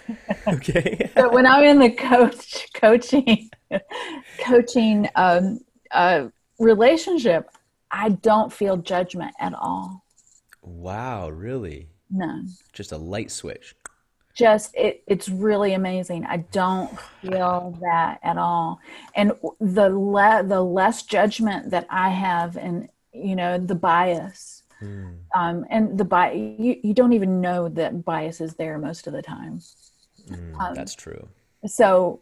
[0.48, 1.10] okay.
[1.16, 3.50] but when i'm in the coach coaching
[4.40, 5.60] coaching um,
[5.92, 6.28] uh,
[6.60, 7.50] relationship
[7.92, 10.04] i don't feel judgment at all.
[10.62, 11.88] Wow really?
[12.10, 12.50] None.
[12.74, 13.76] Just a light switch.
[14.34, 16.26] Just it, it's really amazing.
[16.26, 18.80] I don't feel that at all.
[19.16, 25.16] And the le- the less judgment that i have and you know the bias mm.
[25.36, 29.14] um, and the bias you, you don't even know that bias is there most of
[29.14, 29.60] the time
[30.30, 31.28] mm, um, that's true
[31.66, 32.22] so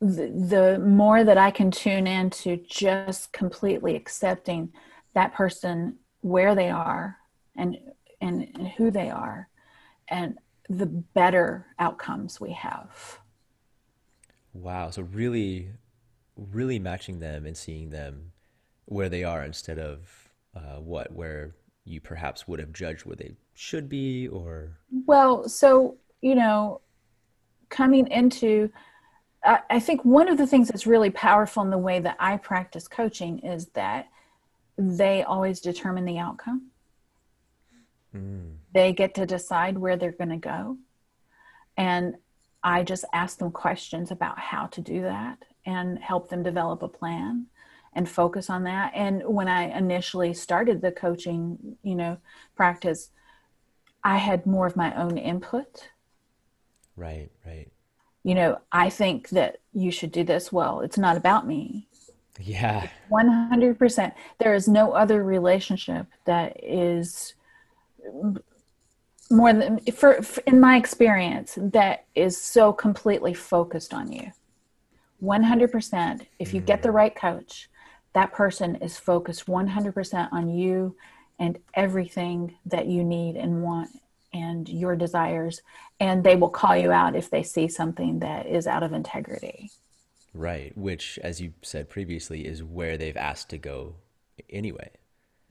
[0.00, 4.72] the, the more that i can tune into just completely accepting
[5.14, 7.16] that person where they are
[7.56, 7.78] and
[8.20, 9.48] and, and who they are
[10.08, 13.20] and the better outcomes we have.
[14.52, 14.90] Wow.
[14.90, 15.70] So really,
[16.36, 18.32] really matching them and seeing them
[18.88, 23.34] where they are instead of uh, what, where you perhaps would have judged where they
[23.54, 24.78] should be or.
[25.06, 26.80] Well, so, you know,
[27.68, 28.70] coming into,
[29.44, 32.38] I, I think one of the things that's really powerful in the way that I
[32.38, 34.08] practice coaching is that
[34.76, 36.70] they always determine the outcome.
[38.14, 38.54] Mm.
[38.72, 40.78] They get to decide where they're going to go.
[41.76, 42.16] And
[42.62, 46.88] I just ask them questions about how to do that and help them develop a
[46.88, 47.46] plan
[47.92, 48.92] and focus on that.
[48.94, 52.18] And when I initially started the coaching, you know,
[52.56, 53.10] practice,
[54.04, 55.88] I had more of my own input.
[56.96, 57.70] Right, right.
[58.24, 60.52] You know, I think that you should do this.
[60.52, 61.88] Well, it's not about me.
[62.40, 62.88] Yeah.
[63.10, 64.12] 100%.
[64.38, 67.34] There is no other relationship that is
[69.30, 74.32] more than for, for, in my experience that is so completely focused on you
[75.22, 76.94] 100% if you get the mm.
[76.94, 77.68] right coach
[78.18, 80.96] that person is focused 100% on you
[81.38, 83.90] and everything that you need and want
[84.32, 85.62] and your desires
[86.00, 89.70] and they will call you out if they see something that is out of integrity
[90.34, 93.94] right which as you said previously is where they've asked to go
[94.50, 94.90] anyway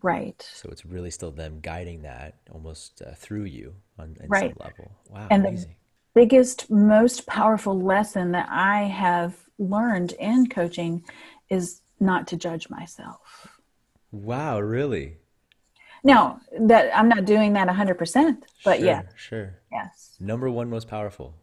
[0.04, 0.48] Right.
[0.54, 4.54] So it's really still them guiding that almost uh, through you on right.
[4.56, 4.92] some level.
[5.10, 5.28] Wow.
[5.32, 5.70] And amazing.
[6.14, 11.04] the biggest, most powerful lesson that I have learned in coaching
[11.50, 13.60] is not to judge myself.
[14.12, 15.18] Wow, really?
[16.04, 19.02] Now that I'm not doing that 100%, but sure, yeah.
[19.16, 19.56] Sure.
[19.72, 20.16] Yes.
[20.20, 21.36] Number one most powerful.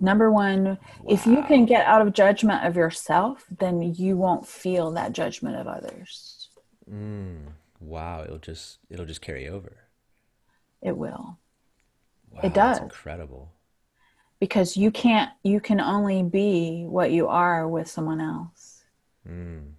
[0.00, 0.78] Number one, wow.
[1.08, 5.56] if you can get out of judgment of yourself, then you won't feel that judgment
[5.56, 6.48] of others.
[6.88, 7.48] Mm
[7.80, 9.76] wow, it'll just it'll just carry over.
[10.82, 11.38] It will.
[12.30, 12.78] Wow, it does.
[12.78, 13.52] incredible.
[14.40, 18.84] Because you can't you can only be what you are with someone else.
[19.28, 19.72] Mm,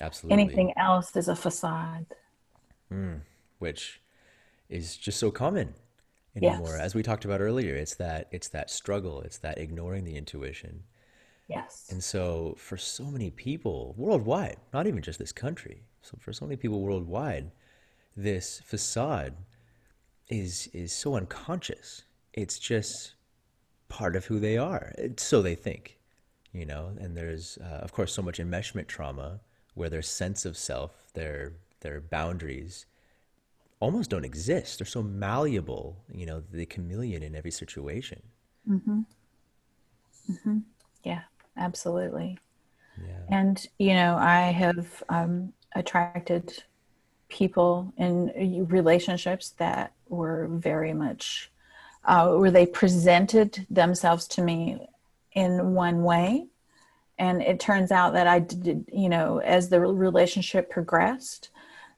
[0.00, 0.42] absolutely.
[0.42, 2.06] Anything else is a facade.
[2.92, 3.20] Mm,
[3.58, 4.00] which
[4.68, 5.74] is just so common
[6.36, 6.72] anymore.
[6.72, 6.80] Yes.
[6.80, 10.84] As we talked about earlier, it's that it's that struggle, it's that ignoring the intuition.
[11.48, 11.88] Yes.
[11.90, 16.46] And so for so many people worldwide, not even just this country, so for so
[16.46, 17.50] many people worldwide,
[18.16, 19.34] this facade
[20.28, 22.04] is is so unconscious.
[22.32, 23.14] It's just
[23.88, 24.94] part of who they are.
[24.96, 25.98] It's so they think,
[26.52, 26.92] you know.
[27.00, 29.40] And there's uh, of course so much enmeshment trauma
[29.74, 32.86] where their sense of self, their their boundaries,
[33.80, 34.78] almost don't exist.
[34.78, 38.22] They're so malleable, you know, the chameleon in every situation.
[38.68, 39.00] Mm-hmm.
[40.30, 40.58] Mm-hmm.
[41.04, 41.22] Yeah,
[41.56, 42.38] absolutely.
[43.00, 43.38] Yeah.
[43.38, 46.62] And you know, I have um, attracted
[47.28, 51.50] people in relationships that were very much
[52.04, 54.86] uh, where they presented themselves to me
[55.32, 56.46] in one way
[57.20, 61.50] and it turns out that i did you know as the relationship progressed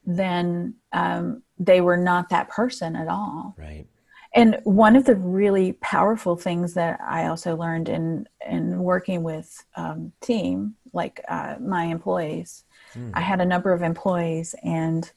[0.05, 3.87] then um, they were not that person at all right
[4.35, 9.65] and one of the really powerful things that i also learned in in working with
[9.75, 12.63] um, team like uh, my employees
[12.95, 13.11] Mm.
[13.13, 15.11] I had a number of employees, and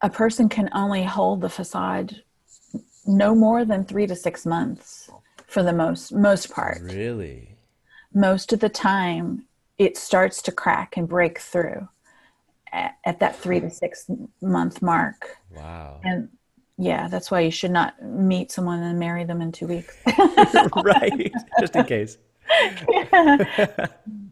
[0.00, 2.22] a person can only hold the facade
[3.06, 5.10] no more than three to six months
[5.46, 6.80] for the most most part.
[6.82, 7.53] Really?
[8.14, 9.44] Most of the time,
[9.78, 11.88] it starts to crack and break through
[12.72, 15.36] at, at that three to six month mark.
[15.50, 16.00] Wow.
[16.04, 16.28] And
[16.78, 19.96] yeah, that's why you should not meet someone and marry them in two weeks.
[20.84, 21.32] right.
[21.60, 22.18] Just in case.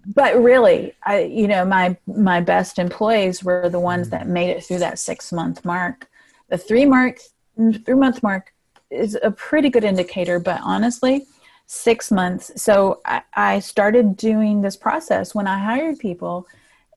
[0.06, 4.10] but really, I you know my my best employees were the ones mm.
[4.10, 6.08] that made it through that six month mark.
[6.48, 7.18] The three mark
[7.56, 8.52] three month mark
[8.90, 11.26] is a pretty good indicator, but honestly,
[11.66, 12.50] six months.
[12.62, 16.46] So I, I started doing this process when I hired people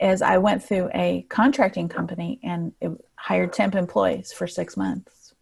[0.01, 5.33] is I went through a contracting company and it hired temp employees for six months.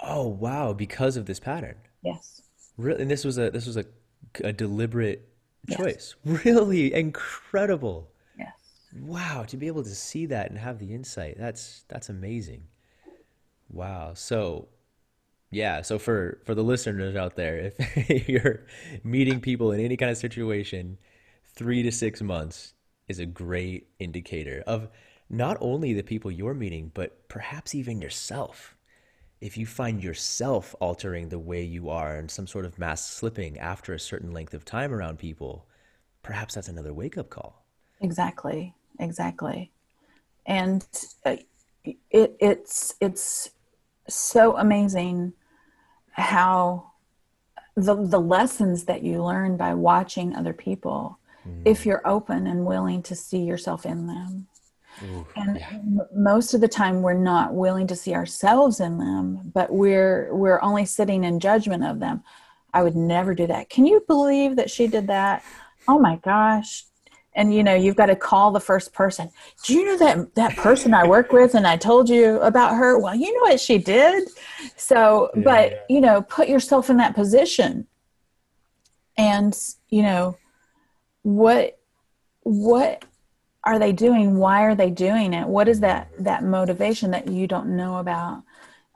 [0.00, 1.76] Oh wow, because of this pattern.
[2.02, 2.42] Yes.
[2.76, 3.84] Really, and this was a this was a,
[4.42, 5.28] a deliberate
[5.70, 5.78] choice.
[5.78, 6.14] Yes.
[6.24, 6.44] choice.
[6.44, 8.10] Really incredible.
[8.38, 8.52] Yes.
[9.00, 11.36] Wow, to be able to see that and have the insight.
[11.38, 12.64] That's that's amazing.
[13.70, 14.12] Wow.
[14.14, 14.68] So,
[15.52, 18.64] yeah, so for for the listeners out there, if you're
[19.04, 20.98] meeting people in any kind of situation,
[21.44, 22.72] 3 to 6 months
[23.06, 24.88] is a great indicator of
[25.28, 28.74] not only the people you're meeting, but perhaps even yourself.
[29.42, 33.58] If you find yourself altering the way you are and some sort of mass slipping
[33.58, 35.66] after a certain length of time around people,
[36.22, 37.66] perhaps that's another wake-up call.
[38.00, 38.74] Exactly.
[38.98, 39.70] Exactly.
[40.46, 40.86] And
[41.26, 41.36] uh,
[41.84, 43.50] it, it's it's
[44.08, 45.34] so amazing
[46.12, 46.92] how
[47.76, 51.62] the the lessons that you learn by watching other people mm-hmm.
[51.64, 54.46] if you're open and willing to see yourself in them.
[55.04, 55.78] Ooh, and yeah.
[56.14, 60.60] most of the time we're not willing to see ourselves in them but we're we're
[60.60, 62.22] only sitting in judgment of them.
[62.74, 63.70] I would never do that.
[63.70, 65.42] Can you believe that she did that?
[65.88, 66.84] Oh my gosh
[67.34, 69.30] and you know you've got to call the first person.
[69.64, 72.98] Do you know that that person i work with and i told you about her?
[72.98, 74.28] Well you know what she did.
[74.76, 75.42] So Yeah.
[75.42, 77.86] but you know put yourself in that position.
[79.16, 79.56] And
[79.88, 80.36] you know
[81.22, 81.78] what
[82.42, 83.04] what
[83.64, 84.36] are they doing?
[84.38, 85.46] Why are they doing it?
[85.46, 88.42] What is that that motivation that you don't know about?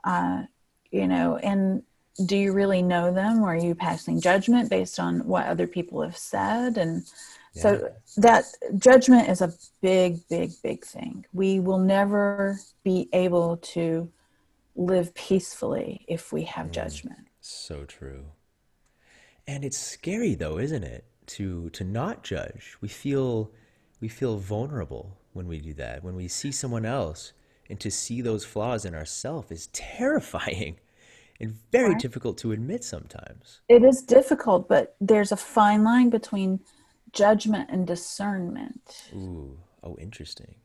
[0.03, 0.43] Uh,
[0.91, 1.83] you know and
[2.25, 3.43] do you really know them?
[3.43, 6.77] Or are you passing judgment based on what other people have said?
[6.77, 7.05] And
[7.53, 7.61] Yeah.
[7.61, 8.45] so that
[8.77, 14.11] judgment is a big big big thing we will never be able to
[14.75, 16.71] live peacefully if we have mm.
[16.71, 18.25] judgment So true.
[19.47, 21.05] And it's scary though, isn't it?
[21.37, 22.75] To to not judge.
[22.81, 23.51] We feel
[24.01, 26.03] we feel vulnerable when we do that.
[26.03, 27.33] When we see someone else
[27.69, 30.79] and to see those flaws in ourselves is terrifying
[31.39, 31.99] and very Right.
[32.01, 33.61] difficult to admit sometimes.
[33.69, 36.59] it is difficult but there's a fine line between
[37.17, 39.09] judgment and discernment.
[39.15, 40.55] Ooh, oh interesting.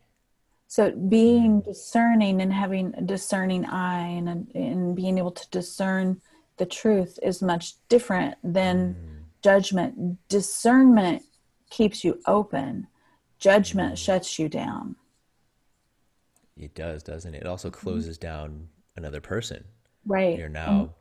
[0.68, 1.70] so being hmm.
[1.70, 6.20] discerning and having a discerning eye and, and being able to discern
[6.58, 9.22] the truth is much different than hmm.
[9.42, 10.18] judgment.
[10.28, 11.22] Discernment
[11.70, 12.86] keeps you open.
[13.38, 13.96] Judgment hmm.
[13.96, 14.96] shuts you down.
[16.54, 17.42] It does, doesn't it?
[17.42, 17.80] It also mm-hmm.
[17.80, 19.64] closes down another person.
[20.06, 20.38] right.
[20.38, 20.72] You're mm-hmm.
[20.84, 20.94] now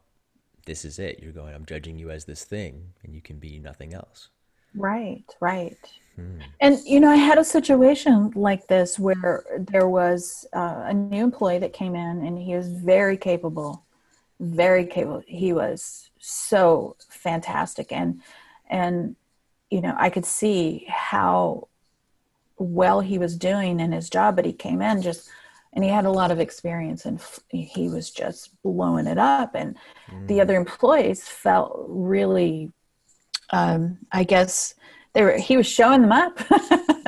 [0.66, 1.20] this is it.
[1.22, 4.30] You're going, I'm judging you as this thing and you can be nothing else.
[4.76, 5.78] Right, right.
[6.60, 11.24] And you know, I had a situation like this where there was uh, a new
[11.24, 13.84] employee that came in, and he was very capable,
[14.40, 15.24] very capable.
[15.26, 18.22] He was so fantastic, and
[18.70, 19.16] and
[19.72, 21.68] you know, I could see how
[22.58, 24.36] well he was doing in his job.
[24.36, 25.30] But he came in just,
[25.74, 29.56] and he had a lot of experience, and f- he was just blowing it up.
[29.56, 29.76] And
[30.28, 32.72] the other employees felt really
[33.52, 34.76] um, I guess
[35.14, 36.40] they were he was showing them up.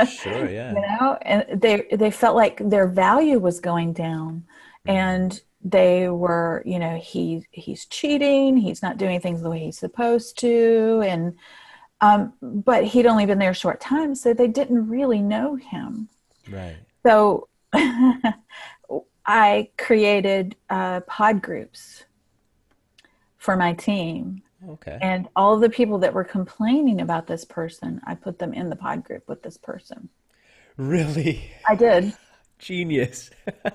[0.08, 0.74] Sure, yeah.
[0.74, 4.44] you know, and they they felt like their value was going down
[4.86, 9.78] and they were, you know, he he's cheating, he's not doing things the way he's
[9.78, 11.36] supposed to and
[12.02, 16.10] um, but he'd only been there a short time, so they didn't really know him.
[16.50, 16.76] Right.
[17.06, 17.48] So
[19.26, 22.04] I created uh, pod groups
[23.38, 24.98] for my team Okay.
[25.02, 28.76] and all the people that were complaining about this person, I put them in the
[28.76, 30.10] pod group with this person.
[30.78, 31.52] Really?
[31.68, 32.14] I did.
[32.60, 33.30] Genius.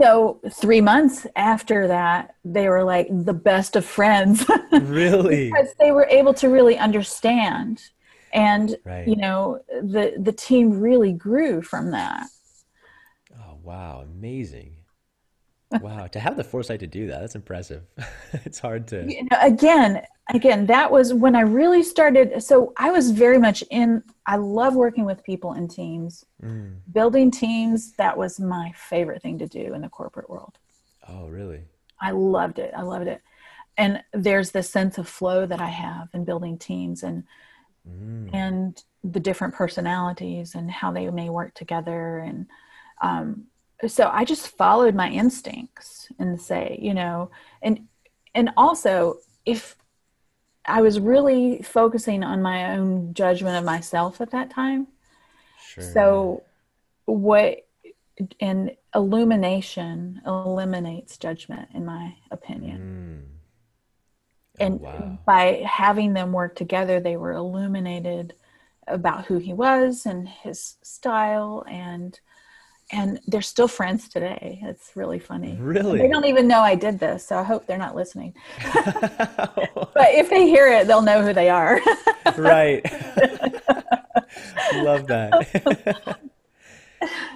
[0.00, 5.50] So three months after that, they were like the best of friends Really?
[5.50, 7.80] because they were able to really understand.
[8.32, 9.06] And Right.
[9.06, 12.26] you know, the the team really grew from that.
[13.32, 14.00] Oh, wow.
[14.02, 14.76] Amazing.
[15.80, 16.06] Wow.
[16.06, 17.82] To have the foresight to do that, that's impressive.
[18.44, 19.04] It's hard to.
[19.10, 22.42] You know, again, again, that was when I really started.
[22.42, 24.02] So I was very much in.
[24.26, 26.24] I love working with people in teams.
[26.42, 26.76] Mm.
[26.92, 30.58] Building teams, that was my favorite thing to do in the corporate world.
[31.08, 31.62] Oh, really?
[32.00, 32.72] I loved it.
[32.76, 33.22] I loved it.
[33.76, 37.24] And there's this sense of flow that I have in building teams and
[37.88, 38.30] Mm.
[38.32, 42.46] and the different personalities and how they may work together and
[43.02, 43.44] um,
[43.88, 47.30] so I just followed my instincts and say, you know,
[47.62, 47.86] and
[48.34, 49.76] and also if
[50.66, 54.86] I was really focusing on my own judgment of myself at that time.
[55.60, 55.84] Sure.
[55.84, 56.42] So
[57.04, 57.66] what
[58.40, 63.26] and illumination eliminates judgment in my opinion.
[64.56, 64.60] Mm.
[64.60, 65.18] and wow.
[65.26, 68.34] by having them work together they were illuminated
[68.86, 72.20] about who he was and his style and
[72.92, 75.98] and they're still friends today it's really funny Really?
[75.98, 78.34] they don't even know i did this so i hope they're not listening
[78.74, 81.80] but if they hear it they'll know who they are
[82.36, 82.84] right.
[84.74, 86.18] Love that.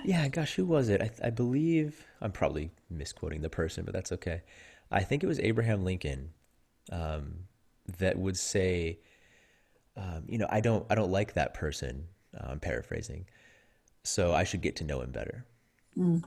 [0.05, 1.01] yeah, gosh, who was it?
[1.03, 4.42] I, I believe I'm probably misquoting the person, but that's okay.
[4.90, 6.30] I think it was Abraham Lincoln
[6.90, 7.34] um,
[7.99, 8.99] that would say,
[9.96, 12.07] um, you know, I don't, I don't like that person.
[12.36, 13.26] Uh, I'm paraphrasing,
[14.09, 15.46] so I should get to know him better.
[15.96, 16.22] Mm.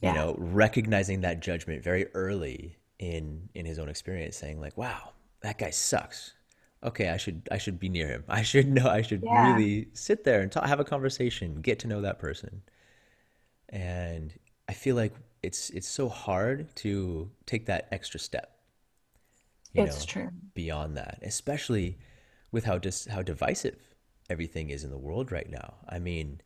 [0.00, 0.12] You Yeah.
[0.12, 5.58] know, recognizing that judgment very early in in his own experience, saying like, "Wow, that
[5.58, 6.32] guy sucks."
[6.82, 8.24] Okay, I should I should be near him.
[8.28, 8.88] I should know.
[8.88, 9.30] I should Yeah.
[9.30, 12.62] really sit there and talk, have a conversation, get to know that person.
[13.68, 18.58] And I feel like it's it's so hard to take that extra step,
[19.72, 21.98] you it's know, true beyond that, especially
[22.50, 23.78] with how just how divisive
[24.30, 25.74] everything is in the world right now.
[25.88, 26.40] I mean,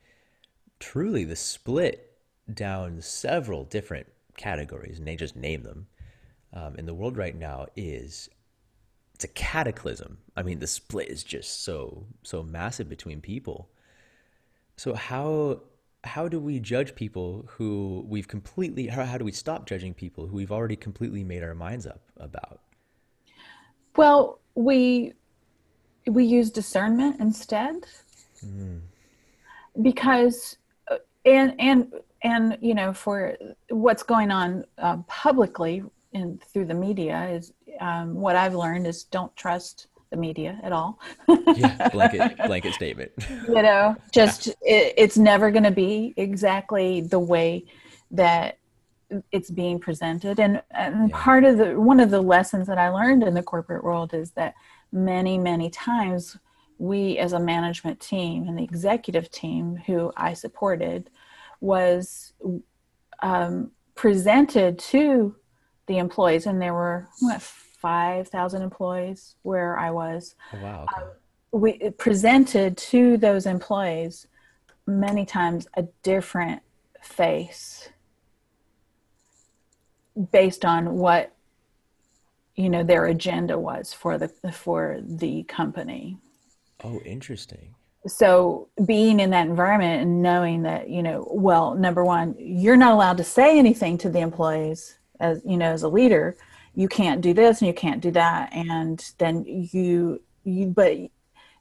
[0.80, 2.12] truly the split
[2.52, 5.86] down several different categories, and they just name them
[6.52, 8.28] um, in the world right now is
[9.14, 10.18] it's a cataclysm.
[10.36, 13.68] I mean, the split is just so so massive between people.
[14.76, 15.60] So how
[16.02, 20.26] how do we judge people who we've completely how, how do we stop judging people
[20.26, 22.60] who we've already completely made our minds up about?
[23.96, 25.12] well we
[26.06, 27.84] we use discernment instead
[29.82, 30.59] because uh,
[31.24, 31.92] and and
[32.22, 33.36] and you know for
[33.70, 35.82] what's going on uh, publicly
[36.14, 40.72] and through the media is um, what i've learned is don't trust the media at
[40.72, 40.98] all
[41.56, 43.12] Yeah, blanket blanket statement.
[43.48, 47.64] you know just it, it's never going to be exactly the way
[48.10, 48.58] that
[49.32, 51.16] it's being presented and, and Yeah.
[51.16, 54.32] part of the one of the lessons that i learned in the corporate world is
[54.32, 54.54] that
[54.92, 56.36] many many times
[56.80, 61.10] we as a management team and the executive team who i supported
[61.60, 62.32] was
[63.22, 65.36] um, presented to
[65.86, 70.86] the employees and there were what 5000 employees where i was Oh, wow.
[70.96, 71.06] Okay.
[71.52, 74.26] we presented to those employees
[74.86, 76.62] many times a different
[77.02, 77.90] face
[80.32, 81.34] based on what
[82.56, 86.18] you know their agenda was for the for the company
[86.84, 87.74] Oh, interesting.
[88.06, 92.92] so being in that environment and knowing that you know well number one you're not
[92.92, 96.36] allowed to say anything to the employees as you know as a leader
[96.74, 100.96] you can't do this and you can't do that and then you you but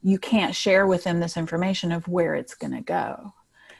[0.01, 3.33] you can't share with them this information of where it's going to go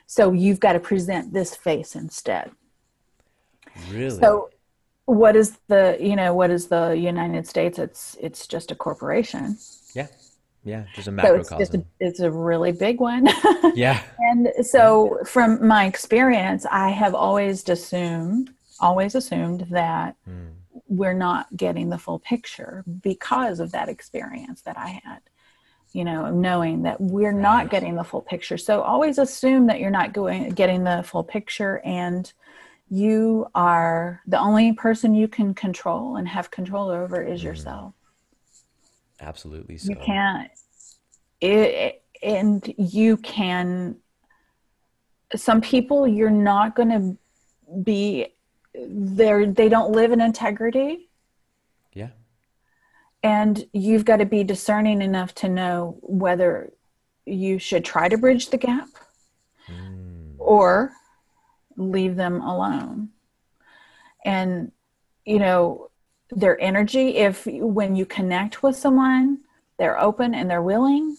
[0.06, 2.52] so you've got to present this face instead
[3.90, 4.20] Really?
[4.20, 4.50] so
[5.06, 9.58] what is the you know what is the united states it's it's just a corporation
[9.96, 10.08] yeah.
[10.64, 10.84] Yeah.
[10.94, 11.86] Just a so it's just a, macrocosm.
[12.00, 13.28] it's a really big one
[13.76, 14.02] Yeah.
[14.20, 20.52] And so, from my experience, I have always assumed, always assumed that Mm.
[20.88, 25.22] we're not getting the full picture because of that experience that I had.
[25.94, 28.58] You know, knowing that we're not getting the full picture.
[28.60, 32.32] So always assume that you're not going getting the full picture, and
[32.90, 37.94] you are the only person you can control and have control over is yourself
[39.22, 39.90] Absolutely so.
[39.92, 40.52] you can't
[41.42, 43.96] it, and you can
[45.36, 47.18] some people you're not going to
[47.84, 48.28] be
[48.88, 51.10] there they don't live in integrity
[51.94, 52.10] Yeah.
[53.24, 56.72] and you've got to be discerning enough to know whether
[57.26, 58.88] you should try to bridge the gap
[59.70, 60.36] Mm.
[60.40, 60.92] or
[61.78, 63.10] leave them alone
[64.26, 64.72] and
[65.26, 65.89] you know
[66.32, 69.40] their energy if when you connect with someone
[69.78, 71.16] they're open and they're willing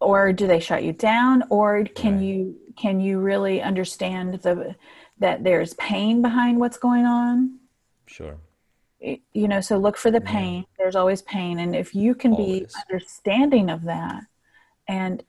[0.00, 2.22] or do they shut you down or can Right.
[2.24, 4.74] you can you really understand the
[5.18, 7.58] that there's pain behind what's going on
[8.06, 8.36] Sure.
[9.00, 10.30] You know so look for the Yeah.
[10.30, 14.22] pain there's always pain and if you can be understanding of that
[14.88, 15.22] and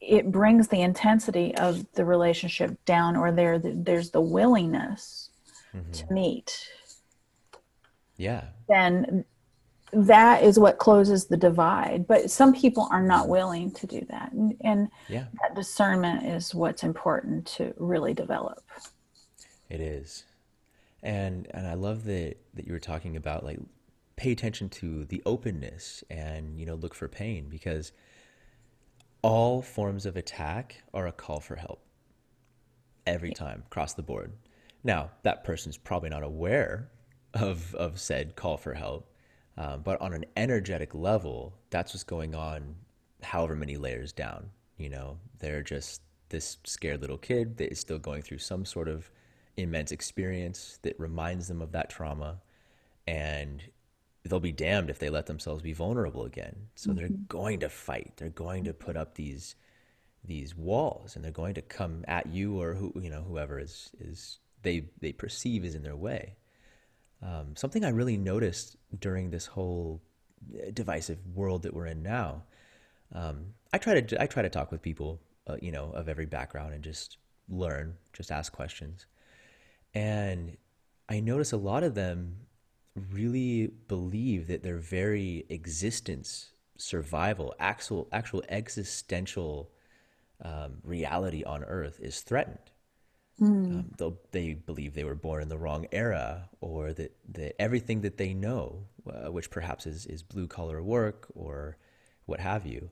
[0.00, 5.30] it brings the intensity of the relationship down or there there's the willingness
[5.74, 5.92] Mhm.
[5.92, 6.68] to meet
[8.18, 8.44] Yeah.
[8.68, 9.24] then
[9.92, 14.32] that is what closes the divide but some people are not willing to do that
[14.32, 15.26] and, and Yeah.
[15.42, 18.62] that discernment is what's important to really develop
[19.70, 20.24] It is.
[21.02, 23.60] And and I love that that you were talking about like
[24.16, 27.92] pay attention to the openness and you know look for pain because
[29.22, 31.80] all forms of attack are a call for help
[33.06, 34.32] every time across the board.
[34.84, 36.90] Now, that person's probably not aware
[37.34, 39.10] of of said call for help.
[39.56, 42.76] Um, but on an energetic level, that's what's going on,
[43.22, 44.50] however many layers down.
[44.76, 48.88] You know, they're just this scared little kid that is still going through some sort
[48.88, 49.10] of
[49.56, 52.40] immense experience that reminds them of that trauma,
[53.06, 53.62] and
[54.24, 56.68] they'll be damned if they let themselves be vulnerable again.
[56.74, 56.98] So mm-hmm.
[56.98, 58.12] they're going to fight.
[58.16, 59.56] They're going to put up these
[60.24, 63.90] these walls, and they're going to come at you or who you know whoever is
[63.98, 66.36] is they they perceive is in their way.
[67.22, 70.00] Um, something I really noticed during this whole
[70.54, 72.42] uh, divisive world that we're in now.
[73.12, 76.26] Um, I try to I try to talk with people, uh, you know, of every
[76.26, 79.06] background and just learn, just ask questions,
[79.94, 80.56] and
[81.08, 82.36] I notice a lot of them
[83.10, 89.70] really believe that their very existence, survival, actual actual existential
[90.44, 92.70] um, reality on Earth is threatened.
[93.40, 94.00] Mm.
[94.00, 98.16] Um, they believe they were born in the wrong era, or that, that everything that
[98.16, 101.76] they know, uh, which perhaps is, is blue collar work or
[102.26, 102.90] what have you,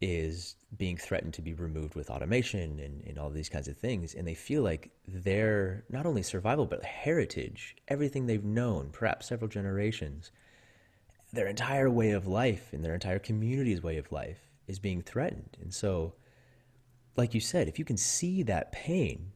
[0.00, 4.14] is being threatened to be removed with automation and, and all these kinds of things.
[4.14, 9.48] And they feel like their not only survival, but heritage, everything they've known, perhaps several
[9.48, 10.30] generations,
[11.32, 15.56] their entire way of life and their entire community's way of life is being threatened.
[15.60, 16.14] And so,
[17.16, 19.32] like you said, if you can see that pain,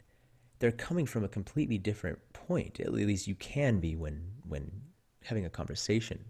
[0.59, 2.81] they're coming from a completely different point.
[2.81, 4.71] At least you can be when when
[5.25, 6.25] having a conversation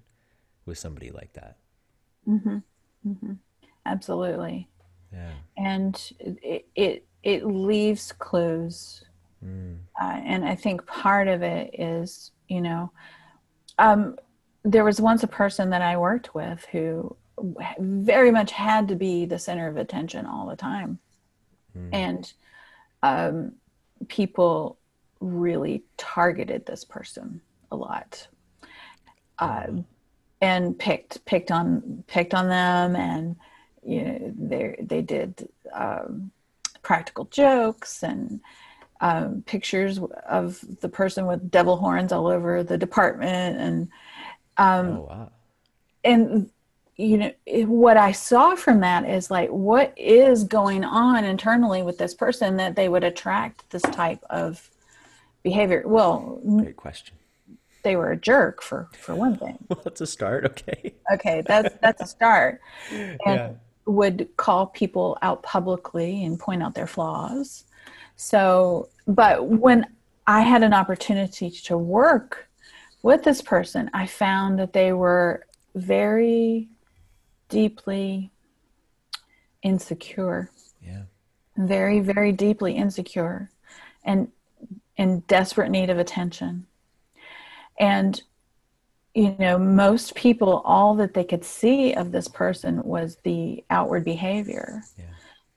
[0.67, 1.57] with somebody like that.
[2.29, 2.59] Mm-hmm.
[3.07, 3.33] Mm-hmm.
[3.87, 4.69] Absolutely.
[5.13, 5.31] Yeah.
[5.57, 9.05] And it it, it leaves clues,
[9.45, 9.79] mm.
[10.01, 12.91] uh, and I think part of it is you know,
[13.79, 14.17] um,
[14.65, 17.17] there was once a person that I worked with who
[17.79, 20.99] very much had to be the center of attention all the time,
[21.77, 21.89] mm.
[21.93, 22.33] and
[23.03, 23.53] um,
[24.07, 24.79] people
[25.21, 27.41] really targeted this person
[27.73, 28.29] a lot
[29.39, 29.67] uh,
[30.41, 33.37] and picked picked on picked on them and
[33.85, 36.31] you know they they did um,
[36.83, 38.41] practical jokes and
[39.01, 43.89] um, pictures of the person with devil horns all over the department and
[44.57, 45.33] um, oh, wow.
[46.05, 46.51] and
[46.99, 47.33] you know
[47.67, 52.57] what i saw from that is like what is going on internally with this person
[52.57, 54.69] that they would attract this type of
[55.43, 55.83] behavior?
[55.87, 57.17] Well great question.
[57.83, 59.59] they were a jerk for for one thing.
[59.69, 60.95] Well that's a start okay.
[61.15, 62.61] Okay that's that's a start.
[62.91, 63.53] And yeah.
[63.87, 67.65] would call people out publicly and point out their flaws.
[68.17, 69.87] So but when
[70.27, 72.49] i had an opportunity to work
[73.03, 75.47] with this person i found that they were
[75.77, 76.69] very
[77.49, 78.31] deeply
[79.63, 80.51] insecure.
[80.83, 81.03] Yeah.
[81.57, 83.51] Very, very deeply insecure
[84.05, 84.29] and
[84.97, 86.67] in desperate need of attention.
[87.79, 88.21] And,
[89.15, 94.05] you know, most people, all that they could see of this person was the outward
[94.05, 94.83] behavior.
[94.97, 95.05] Yeah.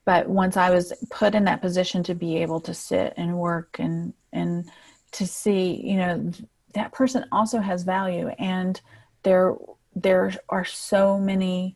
[0.06, 3.78] But once I was put in that position to be able to sit and work
[3.80, 4.70] and, and
[5.14, 6.32] to see, you know,
[6.74, 8.80] that person also has value and
[9.24, 9.56] there
[9.96, 11.76] there are so many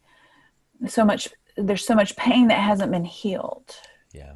[0.88, 3.76] so much there's so much pain that hasn't been healed.
[4.14, 4.34] Yeah.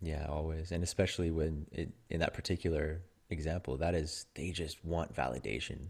[0.00, 0.72] Yeah always.
[0.72, 5.88] And especially when it in that particular example that is they just want validation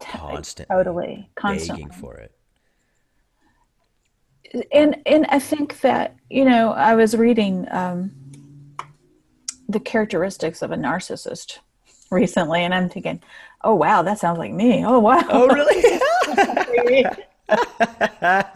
[0.00, 1.30] constantly totally.
[1.34, 1.84] constantly.
[1.84, 2.32] begging for it.
[4.72, 8.12] And and i think that you know i was reading um,
[9.68, 11.58] the characteristics of a narcissist
[12.10, 13.20] recently and i'm thinking
[13.64, 14.84] oh wow that sounds like me.
[14.84, 15.22] Oh wow.
[15.28, 15.82] Oh really
[17.48, 18.50] but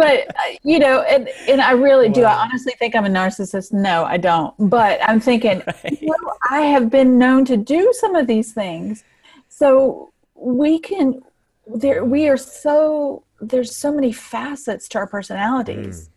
[0.00, 0.22] uh,
[0.62, 2.14] you know, and and I really wow.
[2.14, 2.24] do.
[2.24, 3.72] I honestly think I'm a narcissist.
[3.72, 4.54] No, I don't.
[4.58, 6.02] But I'm thinking, right.
[6.02, 9.04] you know, I have been known to do some of these things,
[9.48, 11.22] so we can.
[11.66, 13.24] There, we are so.
[13.40, 16.08] There's so many facets to our personalities.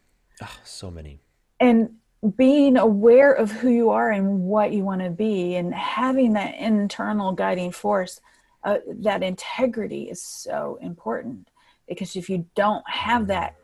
[0.42, 0.48] Mm.
[0.48, 1.22] Oh, so many.
[1.60, 1.96] And
[2.36, 6.56] being aware of who you are and what you want to be, and having that
[6.56, 8.20] internal guiding force,
[8.66, 11.50] uh, that integrity is so important
[11.90, 13.56] because if you don't have that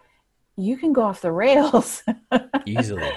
[0.58, 2.04] you can go off the rails.
[2.66, 3.12] Easily.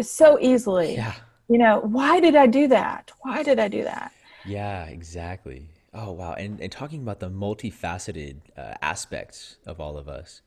[0.00, 0.94] So easily.
[0.94, 1.14] Yeah.
[1.48, 3.10] You know why did i do that?
[3.20, 4.12] Why did i do that?
[4.46, 5.68] Yeah exactly.
[5.92, 6.34] Oh wow.
[6.34, 10.42] And, and talking about the multifaceted uh, aspects of all of us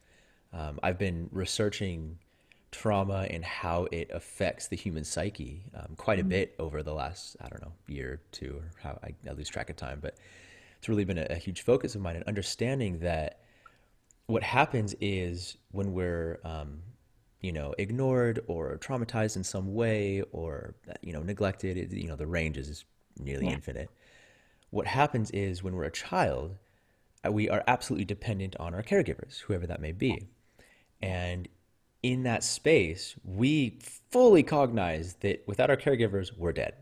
[0.54, 2.18] um, i've been researching
[2.72, 6.30] trauma and how it affects the human psyche um, quite a mm-hmm.
[6.30, 9.50] bit over the last i don't know year or two or how I, I lose
[9.50, 10.18] track of time but
[10.78, 13.40] it's really been a, a huge focus of mine and understanding that
[14.28, 16.80] what happens is when we're um,
[17.42, 22.16] you know ignored or traumatized in some way or you know neglected it, you know
[22.16, 22.86] the range is
[23.20, 23.54] nearly yeah.
[23.54, 23.90] infinite
[24.74, 26.56] what happens is when we're a child,
[27.24, 30.28] uh, we are absolutely dependent on our caregivers, whoever that may be.
[31.00, 31.48] And
[32.02, 33.78] in that space, we
[34.10, 36.74] fully cognize that without our caregivers, we're dead.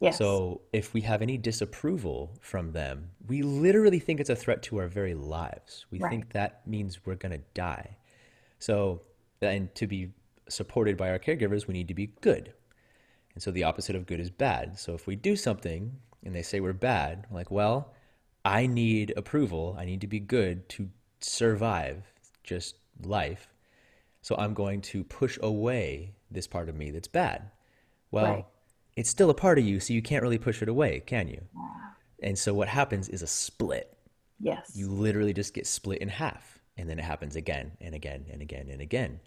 [0.00, 0.18] Yes.
[0.18, 4.78] So if we have any disapproval from them, we literally think it's a threat to
[4.78, 5.86] our very lives.
[5.90, 6.10] We Right.
[6.10, 7.96] think that means we're going to die.
[8.58, 9.02] So,
[9.40, 10.12] and to be
[10.48, 12.52] supported by our caregivers, we need to be good.
[13.34, 14.78] And so the opposite of good is bad.
[14.78, 17.92] So if we do something and they say we're bad, we're like, well,
[18.44, 19.76] I need approval.
[19.78, 20.90] I need to be good to
[21.20, 22.12] survive
[22.44, 23.48] just life.
[24.22, 27.50] So I'm going to push away this part of me that's bad.
[28.10, 28.46] Well, Right.
[28.96, 31.42] It's still a part of you, so you can't really push it away, can you?
[32.22, 33.96] And so what happens is a split.
[34.40, 34.72] Yes.
[34.74, 36.58] You literally just get split in half.
[36.78, 39.20] And then it happens again and again and again and again.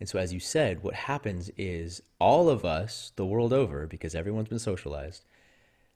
[0.00, 4.14] And so, as you said, what happens is all of us, the world over, because
[4.14, 5.24] everyone's been socialized,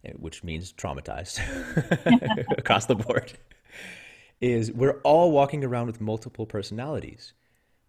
[0.04, 1.40] eh, which means traumatized
[2.58, 3.32] across the board,
[4.40, 7.32] is we're all walking around with multiple personalities.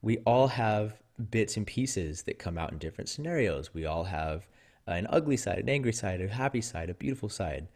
[0.01, 0.93] We all have
[1.29, 3.73] bits and pieces that come out in different scenarios.
[3.73, 4.47] We all have
[4.97, 7.67] an ugly side, an angry side, a happy side, a beautiful side.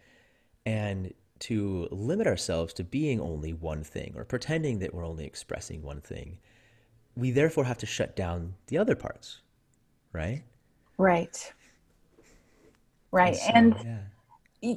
[0.66, 5.82] And to limit ourselves to being only one thing or pretending that we're only expressing
[5.82, 6.38] one thing,
[7.16, 9.42] we therefore have to shut down the other parts,
[10.14, 10.44] right?
[10.98, 11.54] right.
[13.12, 13.36] Right.
[13.36, 13.76] So, And
[14.62, 14.76] yeah.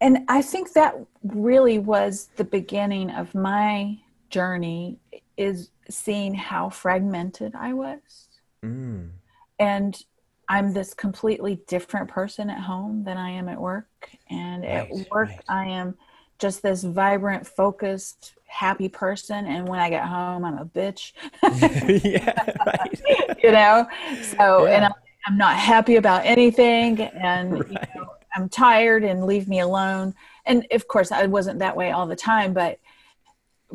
[0.00, 3.98] and I think that really was the beginning of my
[4.30, 4.98] journey
[5.36, 8.28] is seeing how fragmented I was.
[8.64, 9.10] Mm,
[9.58, 10.02] And
[10.48, 13.88] I'm this completely different person at home than I am at work.
[14.30, 15.40] And at work, right.
[15.48, 15.96] I am
[16.38, 19.46] just this vibrant, focused, happy person.
[19.46, 21.12] And when I get home, I'm a bitch,
[22.04, 23.38] yeah, right.
[23.42, 23.86] you know?
[24.22, 24.92] So, and I'm,
[25.26, 27.00] I'm not happy about anything.
[27.00, 30.14] And, you know, I'm tired and leave me alone.
[30.44, 32.78] And of course, I wasn't that way all the time, but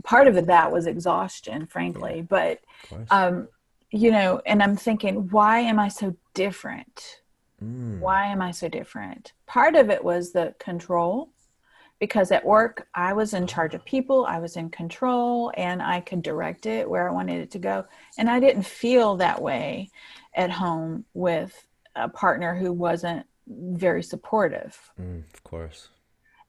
[0.03, 2.25] part of it that was exhaustion, frankly.
[2.27, 2.61] But
[3.09, 3.49] um,
[3.91, 7.21] you know, and I'm thinking, why am I so different?
[7.63, 9.33] Mm, Why am I so different?
[9.45, 11.29] Part of it was the control,
[11.99, 15.99] because at work I was in charge of people, I was in control, and I
[16.01, 17.85] could direct it where I wanted it to go.
[18.17, 19.91] And I didn't feel that way
[20.33, 25.89] at home with a partner who wasn't very supportive mm, of course.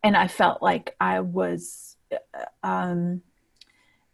[0.04, 3.22] and I felt like I was uh, um,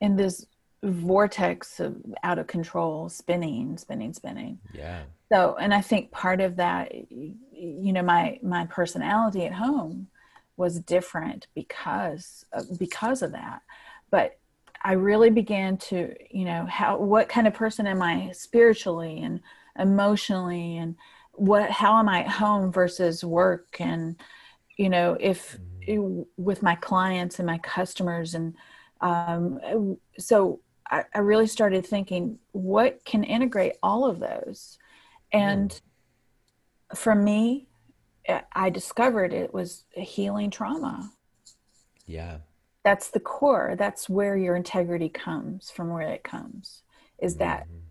[0.01, 0.47] in this
[0.83, 4.59] vortex of out of control, spinning, spinning, spinning.
[4.73, 5.03] Yeah.
[5.31, 10.09] So, and I think part of that, you know, my my personality at home
[10.57, 13.63] was different because of, because of that.
[14.11, 14.39] But
[14.83, 19.41] I really began to, you know, how what kind of person am I spiritually and
[19.79, 20.97] emotionally, and
[21.33, 24.17] what how am I at home versus work, and
[24.77, 25.59] you know, if
[26.37, 28.55] with my clients and my customers, and
[29.01, 30.61] um, so
[30.91, 34.79] I, I really started thinking, what can integrate all of those,
[35.33, 35.79] and
[36.95, 37.69] for me,
[38.55, 41.11] I- discovered it was a healing trauma
[42.07, 42.39] Yeah.
[42.85, 46.83] that's the core that's where your integrity comes from where it comes
[47.19, 47.83] is that Mhm.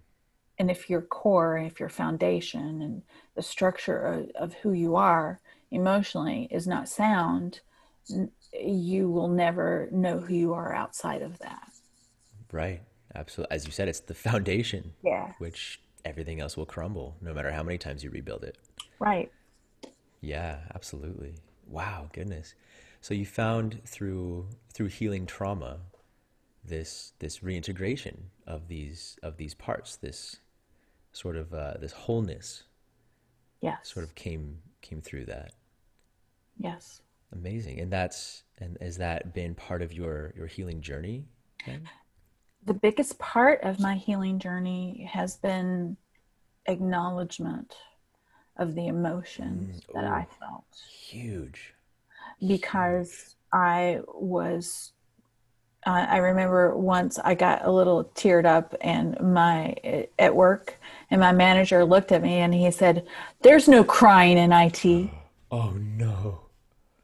[0.59, 3.03] and if your core if your foundation and
[3.35, 5.41] the structure of, of who you are
[5.71, 7.61] emotionally is not sound
[8.53, 11.71] you will never know who you are outside of that
[12.51, 12.81] Right.
[13.17, 13.55] Absolutely.
[13.55, 17.63] As you said, it's the foundation, yeah which everything else will crumble no matter how
[17.63, 18.57] many times you rebuild it.
[18.99, 19.31] right
[20.21, 21.35] Yeah, absolutely.
[21.67, 22.55] Wow, goodness.
[23.01, 25.79] So you found through through healing trauma
[26.63, 30.37] this this reintegration of these of these parts, this
[31.11, 32.63] sort of uh, this wholeness
[33.61, 35.53] yes sort of came came through that.
[36.57, 37.01] yes
[37.33, 37.79] Amazing.
[37.79, 41.25] And that's and has that been part of your your healing journey
[41.65, 41.89] then?
[42.67, 45.95] The biggest part of my healing journey has been
[46.65, 47.75] acknowledgement
[48.57, 50.07] of the emotions that ooh.
[50.07, 51.73] i felt Huge.
[52.45, 54.91] because I was.
[55.85, 59.73] Uh, I remember once I got a little teared up, and my
[60.19, 60.77] at work,
[61.09, 63.07] and my manager looked at me and he said,
[63.41, 64.85] "There's no crying in IT,"
[65.51, 66.41] Oh no.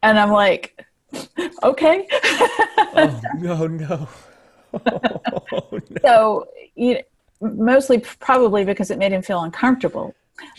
[0.01, 0.85] and I'm like,
[1.63, 4.09] "Okay." Oh no, no.
[4.73, 5.81] Oh, no.
[6.01, 6.99] so, you
[7.41, 10.15] mostly probably because it made him feel uncomfortable,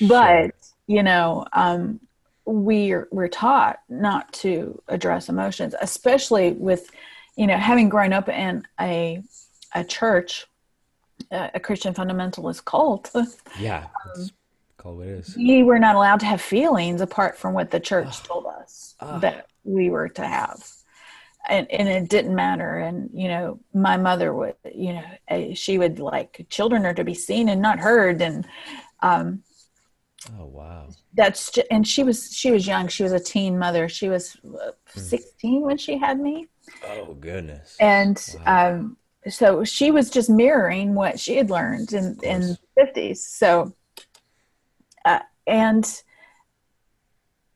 [0.09, 0.53] but
[0.87, 1.99] you know, um,
[2.45, 6.91] we're we're taught not to address emotions, especially with,
[7.37, 9.23] you know, having grown up in a
[9.75, 10.47] a church,
[11.33, 13.11] a a Christian fundamentalist cult.
[13.59, 14.31] Yeah, that's
[14.77, 15.37] call what it is.
[15.37, 19.19] We were not allowed to have feelings apart from what the church told us Ah.
[19.19, 20.69] that we were to have
[21.49, 22.79] and, and it didn't matter.
[22.79, 27.05] And you know my mother would you know eh, she would like children are to
[27.05, 28.23] be seen and not heard.
[28.23, 28.47] And
[29.03, 29.43] um
[30.39, 30.89] oh wow.
[31.15, 32.89] that's ju- and she was she was young.
[32.89, 33.89] She was a teen mother.
[33.89, 35.01] She was uh, Hmm.
[35.01, 36.47] 16 when she had me.
[36.85, 37.77] Oh goodness.
[37.81, 38.17] And
[38.47, 38.69] Wow.
[38.77, 38.97] um
[39.29, 43.75] so she was just mirroring what she had learned in in the 50s so
[45.07, 46.03] uh, and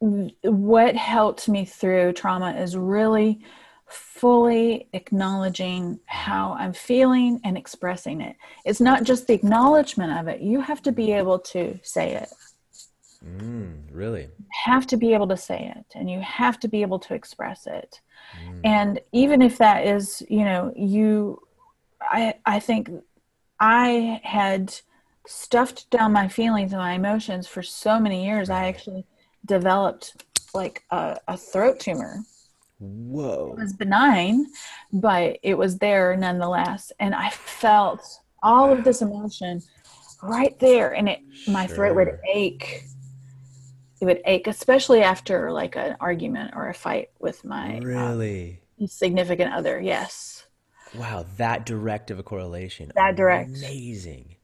[0.01, 3.41] what helped me through trauma is really
[4.19, 8.37] fully acknowledging how I'm feeling and expressing it.
[8.65, 10.41] It's not just the acknowledgement of it.
[10.41, 12.31] You have to be able to say it.
[13.25, 14.29] mm, really
[14.65, 17.67] Have to be able to say it and you have to be able to express
[17.67, 18.01] it.
[18.45, 18.61] Mm.
[18.65, 21.41] And even if that is, you know, you
[22.01, 22.91] I I think
[23.61, 24.75] I had
[25.27, 28.51] stuffed down my feelings and my emotions for so many years.
[28.51, 29.05] I actually
[29.45, 32.23] developed like a, a throat tumor.
[32.79, 34.47] Whoa It was benign,
[34.93, 36.93] but it was there nonetheless.
[37.01, 39.63] And I felt all of this emotion
[40.23, 42.85] right there, and it my throat would ache.
[44.01, 48.61] It would ache, especially after like an argument or a fight with my uh, really
[48.87, 49.81] significant other.
[49.81, 50.47] Yes,
[50.95, 53.49] wow that direct of a correlation That direct.
[53.49, 54.37] amazing oh,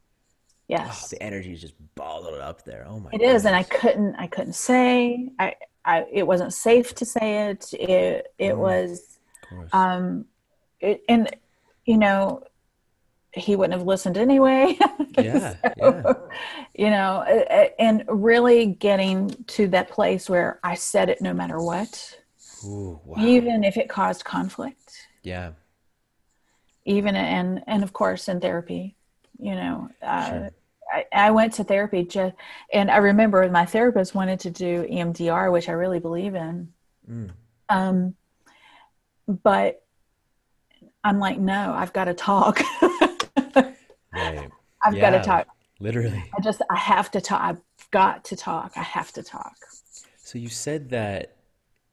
[0.67, 3.47] yes, the energy is just bottled up there oh my it is.
[3.47, 5.31] And I couldn't, I couldn't say.
[5.39, 5.55] I,
[5.85, 7.73] I, it wasn't safe to say it.
[7.75, 8.59] It, it Mm.
[8.59, 9.19] was.
[9.73, 10.27] um
[10.81, 11.29] it, and
[11.87, 12.43] you know
[13.33, 14.77] he wouldn't have listened anyway
[15.19, 16.03] Yeah, So, yeah.
[16.75, 17.23] you know
[17.79, 22.19] and really getting to that place where i said it no matter what
[22.65, 25.53] Ooh, wow even if it caused conflict yeah
[26.85, 28.97] even and and of course in therapy
[29.39, 30.51] you know uh, Sure.
[30.95, 32.35] I, I went to therapy just
[32.73, 36.73] and i remember my therapist wanted to do emdr which i really believe in.
[37.11, 37.31] Mm.
[37.69, 38.15] um
[39.43, 39.83] but
[41.03, 42.63] i'm like no i've got to talk.
[44.15, 44.51] Right.
[44.85, 45.47] I've got to talk.
[45.81, 46.23] literally.
[46.37, 47.41] I just i have to talk.
[47.43, 48.73] I've got to talk.
[48.77, 49.57] I have to talk.
[50.19, 51.37] So you said that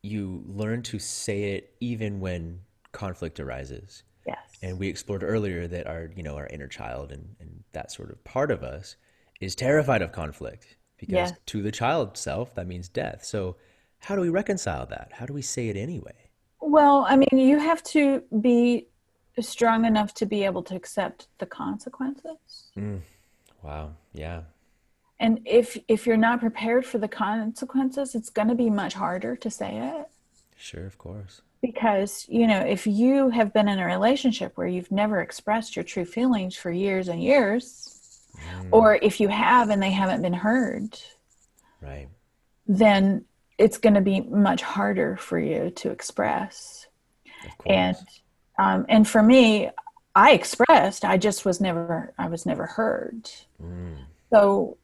[0.04, 4.04] you learn to say it even when conflict arises.
[4.28, 7.92] Yes And we explored earlier that our, you know, our inner child and, and that
[7.92, 8.96] sort of part of us
[9.40, 13.26] is terrified of conflict because to the child self, that means death.
[13.26, 13.56] So
[14.00, 15.10] how do we reconcile that?
[15.14, 16.32] How do we say it anyway?
[16.62, 18.88] well i mean you have to be
[19.40, 23.02] strong enough to be able to accept the consequences mm.
[23.64, 23.92] Wow.
[24.14, 24.42] Yeah.
[25.20, 29.36] and if if you're not prepared for the consequences it's going to be much harder
[29.36, 30.08] to say it
[30.62, 31.42] Sure, of course.
[31.62, 35.84] Because you know if you have been in a relationship where you've never expressed your
[35.84, 37.98] true feelings for years and years
[38.72, 40.98] or if you have and they haven't been heard
[41.82, 42.08] Right.
[42.68, 43.26] then
[43.58, 46.88] it's going to be much harder for you to express
[47.66, 47.96] and
[48.60, 49.70] um, and for me
[50.16, 53.30] i expressed i just was never i was never heard
[53.64, 53.98] Mm.
[54.32, 54.78] so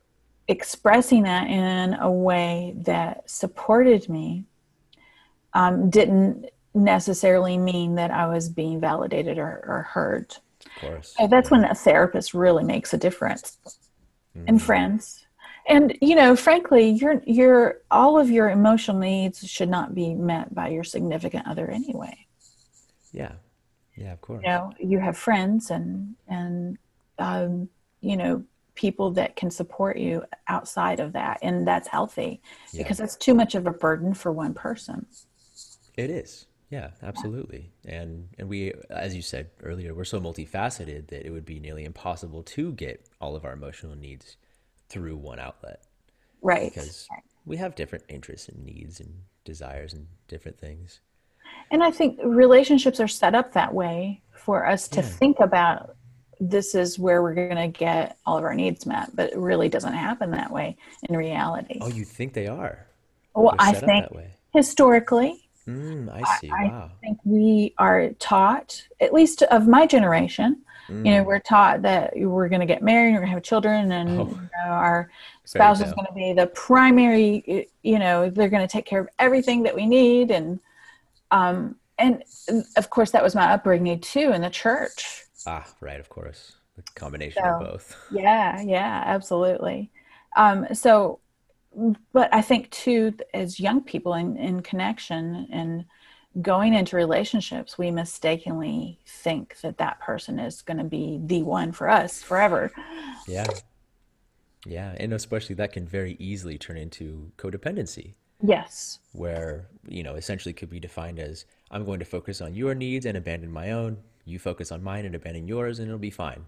[0.48, 4.44] expressing that in a way that supported me
[5.54, 6.46] um, didn't
[6.78, 11.16] necessarily mean that i was being validated or, or heard Of course.
[11.18, 13.58] so that's when a therapist really makes a difference
[14.36, 14.44] Mm.
[14.50, 15.26] and friends
[15.68, 20.54] and you know frankly your your all of your emotional needs should not be met
[20.54, 22.16] by your significant other anyway
[23.12, 23.32] Yeah.
[23.96, 24.44] Yeah, of course.
[24.44, 26.78] you know you have friends and and
[27.18, 27.68] um,
[28.02, 28.44] you know
[28.76, 32.40] people that can support you outside of that and that's healthy
[32.72, 32.84] Yeah.
[32.84, 35.08] because that's too much of a burden for one person
[35.96, 36.46] It is.
[36.70, 37.72] Yeah, absolutely.
[37.86, 41.86] And and we as you said earlier, we're so multifaceted that it would be nearly
[41.86, 44.36] impossible to get all of our emotional needs
[44.90, 45.82] through one outlet
[46.42, 47.08] right because
[47.46, 51.02] we have different interests and needs and desires and different things.
[51.72, 55.08] and i think relationships are set up that way for us to Yeah.
[55.08, 55.96] think about
[56.40, 59.68] this is where we're going to get all of our needs met but it really
[59.68, 60.78] doesn't happen that way
[61.10, 62.88] in reality Oh, you think they are?
[63.36, 64.32] well i think that way.
[64.54, 66.50] historically Mm, I see.
[66.50, 66.92] I wow.
[67.02, 72.14] think we are taught, at least of my generation, you know, Mm, we're taught that
[72.16, 74.30] we're going to get married, we're going to have children, and Oh.
[74.30, 75.10] you know, our
[75.44, 79.10] spouse is going to be the primary, you know, they're going to take care of
[79.20, 80.32] everything that we need.
[80.32, 80.62] And,
[81.32, 82.24] um, and
[82.78, 85.26] of course, that was my upbringing too in the church.
[85.46, 86.54] Ah, right, of course.
[86.78, 87.98] The combination of both.
[88.12, 89.92] Yeah, yeah, absolutely.
[90.38, 91.20] Um, so,
[92.14, 95.86] but I think too, as young people in, in connection and
[96.42, 101.72] going into relationships, we mistakenly think that that person is going to be the one
[101.72, 102.72] for us forever.
[103.28, 103.48] Yeah.
[104.66, 108.16] Yeah, and especially that can very easily turn into codependency.
[108.44, 109.00] Yes.
[109.14, 113.08] where you know essentially could be defined as I'm going to focus on your needs
[113.08, 113.98] and abandon my own.
[114.26, 116.46] You focus on mine and abandon yours, and it'll be fine.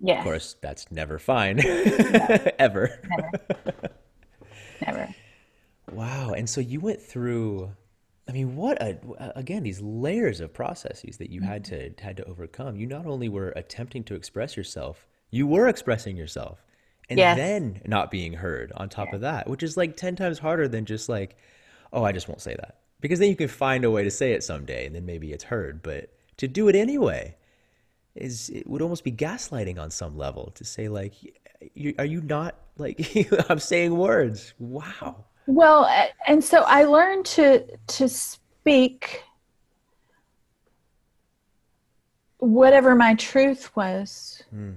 [0.00, 0.18] Yeah.
[0.18, 1.60] Of course, that's never fine,
[2.58, 3.00] ever.
[3.08, 3.90] never.
[4.86, 5.14] Never.
[5.92, 6.32] Wow.
[6.32, 7.70] And so you went through,
[8.28, 8.98] I mean, what a,
[9.36, 12.04] again, these layers of processes that you had to mm-hmm.
[12.04, 12.76] had to overcome.
[12.76, 16.62] You not only were attempting to express yourself, you were expressing yourself
[17.08, 17.36] and Yes.
[17.36, 19.14] then not being heard on top Yes.
[19.14, 21.36] of that, which is like 10 times harder than just like,
[21.92, 22.80] oh, I just won't say that.
[23.00, 25.44] Because then you can find a way to say it someday and then maybe it's
[25.44, 27.34] heard, but to do it anyway
[28.14, 31.14] is it would almost be gaslighting on some level to say like,
[31.78, 33.16] you, are you not like
[33.48, 34.54] I'm saying words?
[34.58, 35.24] Wow.
[35.46, 35.88] Well,
[36.26, 39.22] and so I learned to to speak
[42.38, 44.72] whatever my truth was Hmm.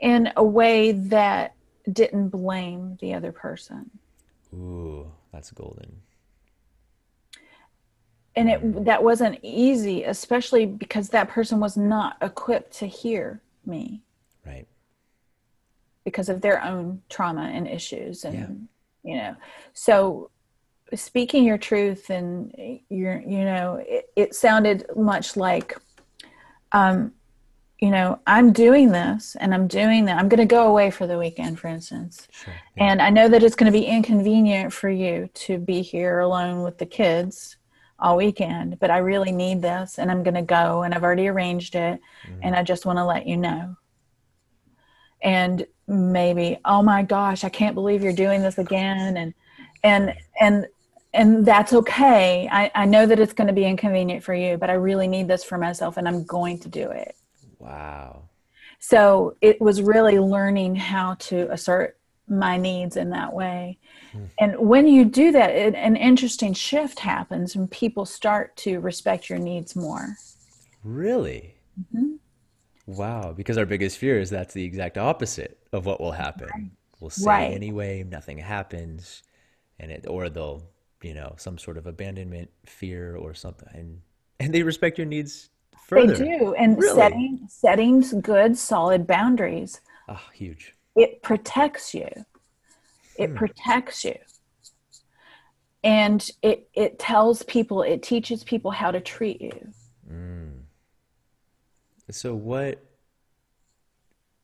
[0.00, 1.54] in a way that
[1.92, 3.90] didn't blame the other person.
[4.54, 6.00] Ooh, that's golden.
[8.36, 8.76] And Mm.
[8.76, 14.02] it that wasn't easy, especially because that person was not equipped to hear me
[14.46, 14.66] Right.
[16.08, 18.30] Because of their own trauma and issues Yeah.
[18.30, 18.68] and
[19.08, 19.32] you know.
[19.74, 20.30] So
[20.94, 22.32] speaking your truth and
[22.88, 25.68] your you know, it, it sounded much like
[26.72, 27.12] um
[27.80, 30.18] you know, I'm doing this and I'm doing that.
[30.18, 32.26] I'm going to go away for the weekend, for instance.
[32.32, 32.52] Sure.
[32.76, 32.84] Yeah.
[32.90, 36.64] And I know that it's going to be inconvenient for you to be here alone
[36.64, 37.56] with the kids
[38.00, 41.28] all weekend, but I really need this and I'm going to go and I've already
[41.28, 42.00] arranged it
[42.42, 43.76] and I just want to let you know.
[45.22, 49.34] And maybe, oh my gosh, I can't believe you're doing this again and
[49.82, 50.66] and and
[51.14, 52.48] and that's okay.
[52.52, 55.26] I, I know that it's going to be inconvenient for you, but I really need
[55.26, 57.16] this for myself and I'm going to do it.
[57.58, 58.24] Wow.
[58.78, 61.98] So it was really learning how to assert
[62.28, 63.78] my needs in that way.
[64.38, 69.28] And when you do that, it, an interesting shift happens and people start to respect
[69.28, 70.16] your needs more.
[70.84, 71.54] Really?
[71.94, 72.17] Mhm.
[72.88, 73.32] Wow.
[73.34, 76.48] Because our biggest fear is that's the exact opposite of what will happen.
[77.00, 77.52] We'll say Right.
[77.52, 79.22] anyway, nothing happens,
[79.80, 80.64] and it or they'll,
[81.02, 84.02] you know, some sort of abandonment fear or something, and
[84.40, 85.50] and they respect your needs
[85.94, 86.54] They do.
[86.54, 86.92] And Really?
[86.94, 90.74] setting setting good, solid boundaries, Ah, huge.
[90.96, 92.08] it protects you.
[93.16, 94.16] It protects you.
[95.82, 99.74] And it it tells people, it teaches people how to treat you.
[102.10, 102.82] So what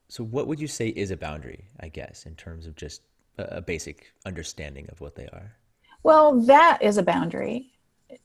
[0.09, 3.03] so what would you say is a boundary, I guess, in terms of just
[3.39, 5.57] a, basic understanding of what they are?
[6.03, 7.73] Well, that is a boundary.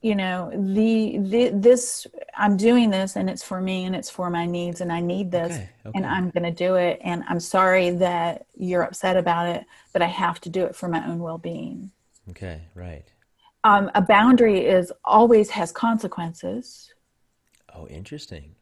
[0.01, 2.05] You know, the, the this
[2.37, 5.31] I'm doing this and it's for me and it's for my needs and I need
[5.31, 6.05] this Okay, and.
[6.05, 10.07] I'm going to do it and I'm sorry that you're upset about it, but I
[10.07, 11.89] have to do it for my own well-being.
[12.29, 13.05] Okay, right.
[13.63, 16.93] Um, a boundary is always has consequences.
[17.73, 18.55] Oh, interesting.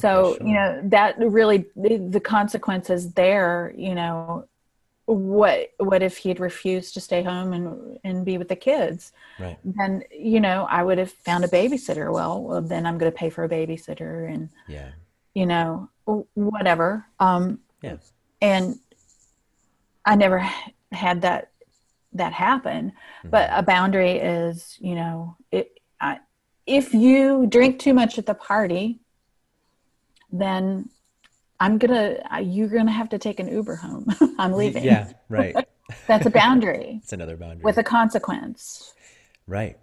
[0.00, 4.46] So, Okay, you know, that really the, consequences there, you know,
[5.06, 9.12] what what if he'd refused to stay home and and be with the kids?
[9.40, 9.56] Right.
[9.64, 13.16] then you know i would have found a babysitter well, well then i'm going to
[13.16, 14.90] pay for a babysitter and Yeah.
[15.34, 15.88] you know
[16.34, 17.96] whatever um Yeah.
[18.42, 18.78] and
[20.04, 20.38] i never
[20.92, 21.52] had that
[22.12, 22.82] that happen
[23.20, 23.30] Mm-hmm.
[23.30, 25.66] but a boundary is you know it
[26.00, 26.18] I,
[26.66, 29.00] if you drink too much at the party
[30.32, 30.88] then
[31.60, 34.06] i'm gonna you're gonna have to take an uber home
[34.38, 35.54] i'm leaving Yeah, right.
[36.06, 37.64] that's a boundary It's another boundary.
[37.64, 38.94] with a consequence
[39.46, 39.78] Right.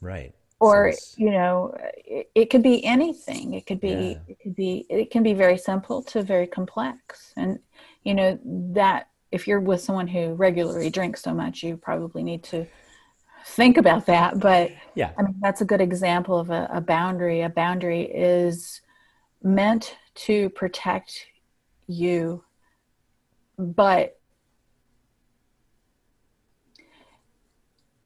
[0.00, 0.32] Right.
[0.60, 1.76] Or it's- you know
[2.06, 4.18] it, it could be anything it could be Yeah.
[4.28, 7.58] it could be it can be very simple to very complex and
[8.02, 12.42] you know that if you're with someone who regularly drinks so much you probably need
[12.44, 12.66] to
[13.46, 15.10] think about that but yeah.
[15.18, 18.80] i mean that's a good example of a, a boundary a boundary is
[19.44, 21.26] meant to protect
[21.86, 22.42] you
[23.58, 24.18] but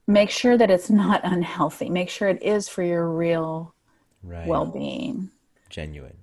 [0.06, 3.74] make sure that it's not unhealthy make sure it is for your real
[4.22, 4.48] Right.
[4.48, 5.30] well-being
[5.70, 6.18] Genuine.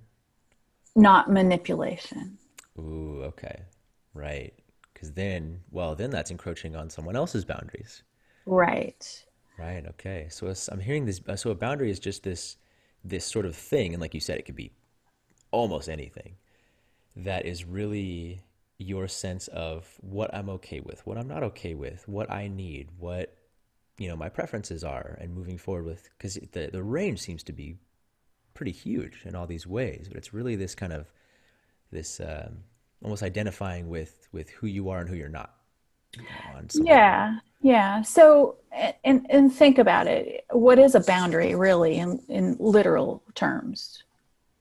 [0.94, 2.38] not manipulation
[2.78, 3.62] Ooh, okay.
[4.12, 4.52] Right.
[4.92, 8.02] Because then, well, then that's encroaching on someone else's boundaries.
[8.44, 9.24] right
[9.58, 9.86] Right.
[9.86, 10.26] Okay.
[10.30, 11.20] So I'm hearing this.
[11.26, 12.56] uh, So a boundary is just this,
[13.02, 14.72] this sort of thing, and like you said, it could be
[15.50, 16.36] almost anything
[17.16, 18.42] that is really
[18.78, 22.88] your sense of what I'm okay with, what I'm not okay with, what I need,
[22.98, 23.34] what
[23.98, 26.10] you know my preferences are, and moving forward with.
[26.16, 27.76] Because the the range seems to be
[28.54, 31.10] pretty huge in all these ways, but it's really this kind of
[31.90, 32.58] this um,
[33.02, 35.54] almost identifying with with who you are and who you're not.
[36.74, 38.02] yeah Yeah.
[38.02, 38.56] So,
[39.04, 40.44] and and think about it.
[40.50, 44.04] What is a boundary really in in literal terms?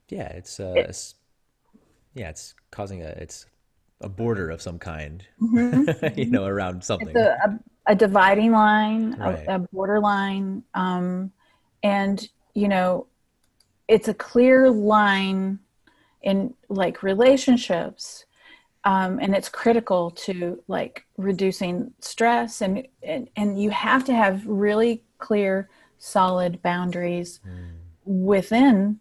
[0.09, 1.15] Yeah, it's uh, it, it's,
[2.13, 3.45] yeah, it's causing a it's
[4.01, 6.19] a border of some kind, mm-hmm.
[6.19, 7.15] you know, around something.
[7.15, 9.45] A, a, a, dividing line, right.
[9.47, 11.31] a, a borderline, um,
[11.83, 13.07] and you know,
[13.87, 15.59] it's a clear line
[16.21, 18.25] in like relationships
[18.85, 24.45] um, and it's critical to like reducing stress and, and and you have to have
[24.45, 27.71] really clear solid boundaries mm.
[28.05, 28.99] within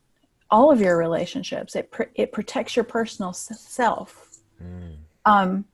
[0.55, 1.75] all of your relationships.
[1.75, 4.31] It pr- it protects your personal self.
[4.63, 4.99] Mm.
[5.25, 5.65] um,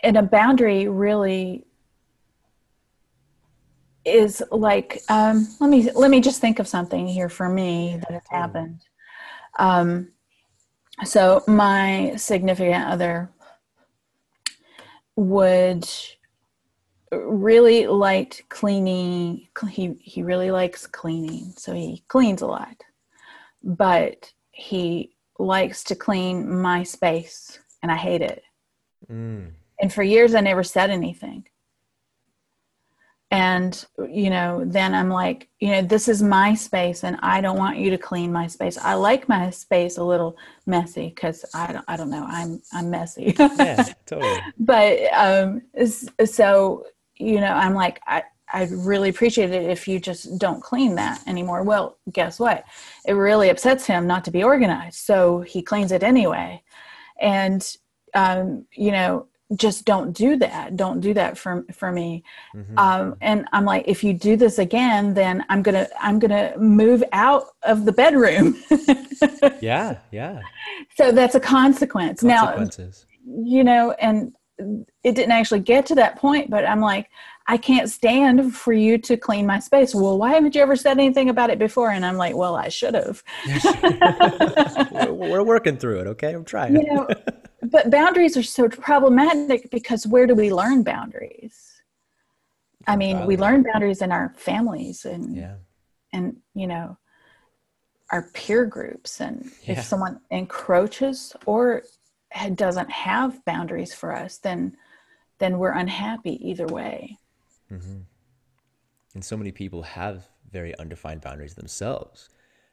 [0.00, 1.66] and a boundary really
[4.06, 8.12] is like um, let me let me just think of something here for me that
[8.12, 8.80] has happened.
[9.58, 10.12] Um,
[11.04, 13.30] so my significant other
[15.16, 15.86] would
[17.12, 22.82] really liked cleaning he he really likes cleaning so he cleans a lot.
[23.62, 28.42] But he likes to clean my space and i hate it.
[29.10, 29.52] Mm.
[29.80, 31.46] and for years i never said anything.
[33.30, 37.58] And you know then i'm like you know this is my space and i don't
[37.58, 38.78] want you to clean my space.
[38.78, 40.36] I like my space a little
[40.66, 43.34] messy because i don't i don't know i'm i'm messy.
[43.38, 44.40] Yeah totally.
[44.58, 45.62] But um
[46.24, 46.84] so
[47.18, 51.22] you know i'm like i I'd really appreciate it if you just don't clean that
[51.26, 51.62] anymore.
[51.62, 52.64] Well, guess what?
[53.04, 55.00] It really upsets him not to be organized.
[55.00, 56.62] So he cleans it anyway.
[57.20, 57.76] And,
[58.14, 62.22] um, you know, just don't do that don't do that for for me
[62.54, 62.78] mm-hmm.
[62.78, 67.02] um, and i'm like if you do this again then i'm gonna i'm gonna move
[67.12, 68.62] out of the bedroom
[69.62, 70.38] yeah yeah
[70.96, 72.62] so that's a consequence now
[73.24, 77.08] you know and it didn't actually get to that point but i'm like
[77.46, 79.94] i can't stand for you to clean my space.
[79.94, 81.90] Well why haven't you ever said anything about it before?
[81.90, 83.22] And i'm like well i should have.
[85.08, 86.32] We're working through it okay?
[86.32, 86.76] I'm trying.
[86.76, 87.08] You know
[87.62, 91.82] but boundaries are so problematic because where do we learn boundaries?
[92.86, 95.56] I mean, we learn boundaries in our families and yeah.
[96.12, 96.96] and you know
[98.10, 99.20] our peer groups.
[99.20, 99.72] And yeah.
[99.72, 101.82] if someone encroaches or
[102.54, 104.76] doesn't have boundaries for us then
[105.38, 107.16] then we're unhappy either way.
[107.70, 107.98] Mm-hmm.
[109.14, 112.30] and so many people have very undefined boundaries themselves.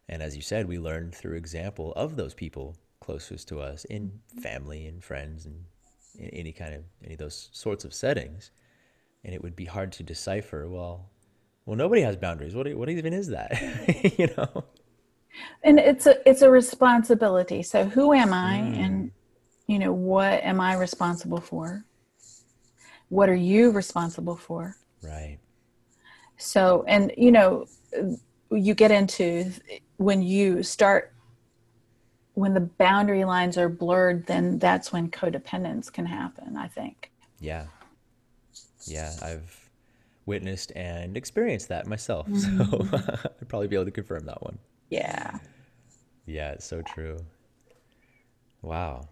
[0.08, 4.20] And as you said we learn through example of those people closest to us in
[4.42, 5.66] family and friends and
[6.18, 8.52] in any kind of any of those sorts of settings.
[9.26, 11.10] And it would be hard to decipher well
[11.66, 12.56] well nobody has boundaries.
[12.56, 13.52] What, what even is that?
[14.18, 14.64] You know?
[15.64, 17.64] And it's a it's a responsibility.
[17.64, 18.78] So who am i mm.
[18.78, 19.12] and
[19.68, 21.84] you know what am i responsible for
[23.10, 25.40] what are you responsible for right
[26.38, 27.66] so and you know
[28.52, 29.52] you get into
[29.98, 31.16] when you start
[32.36, 37.12] when the boundary lines are blurred, then that's when codependence can happen, I think.
[37.40, 37.66] Yeah.
[38.86, 39.70] Yeah, I've
[40.26, 42.28] witnessed and experienced that myself.
[42.28, 42.92] Mm-hmm.
[42.94, 44.60] So I'd probably be able to confirm that one.
[44.90, 45.40] Yeah.
[46.26, 47.18] Yeah, it's so true.
[48.62, 49.08] Wow.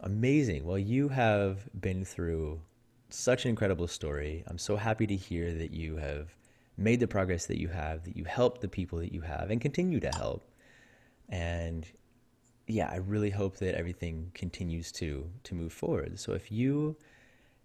[0.00, 0.64] Amazing.
[0.64, 2.60] Well, you have been through
[3.10, 4.44] such an incredible story.
[4.46, 6.34] I'm so happy to hear that you have
[6.76, 9.60] made the progress that you have, that you helped the people that you have and
[9.60, 10.48] continue to help.
[11.28, 11.86] And
[12.68, 16.18] yeah, I really hope that everything continues to to move forward.
[16.20, 16.96] So if you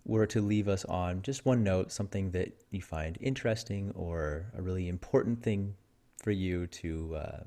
[0.06, 4.62] were to leave us on just one note, something that you find interesting or a
[4.62, 5.76] really important thing
[6.22, 7.44] for you to uh,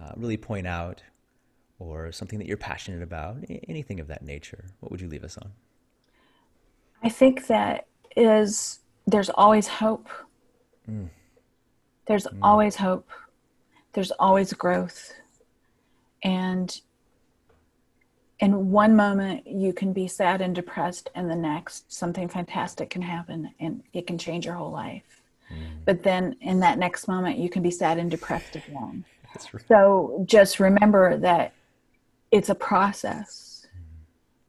[0.00, 1.02] uh, really point out,
[1.80, 5.36] or something that you're passionate about, anything of that nature, what would you leave us
[5.38, 5.50] on?
[7.02, 10.08] I think that is there's always hope.
[10.88, 11.08] Mm.
[12.06, 12.38] There's mm.
[12.42, 13.08] always hope.
[13.92, 15.14] There's always growth
[16.22, 16.80] and
[18.40, 23.02] in one moment you can be sad and depressed and the next something fantastic can
[23.02, 25.22] happen and it can change your whole life
[25.52, 25.56] mm.
[25.84, 29.04] but then in that next moment you can be sad and depressed again
[29.52, 29.64] right.
[29.68, 31.52] so just remember that
[32.30, 33.66] it's a process.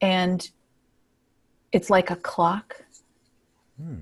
[0.01, 0.49] And
[1.71, 2.83] it's like a clock.
[3.81, 4.01] Mm.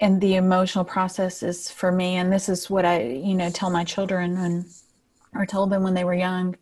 [0.00, 3.68] and the emotional process is for me and this is what i you know tell
[3.68, 4.64] my children and
[5.34, 6.56] or told them when they were young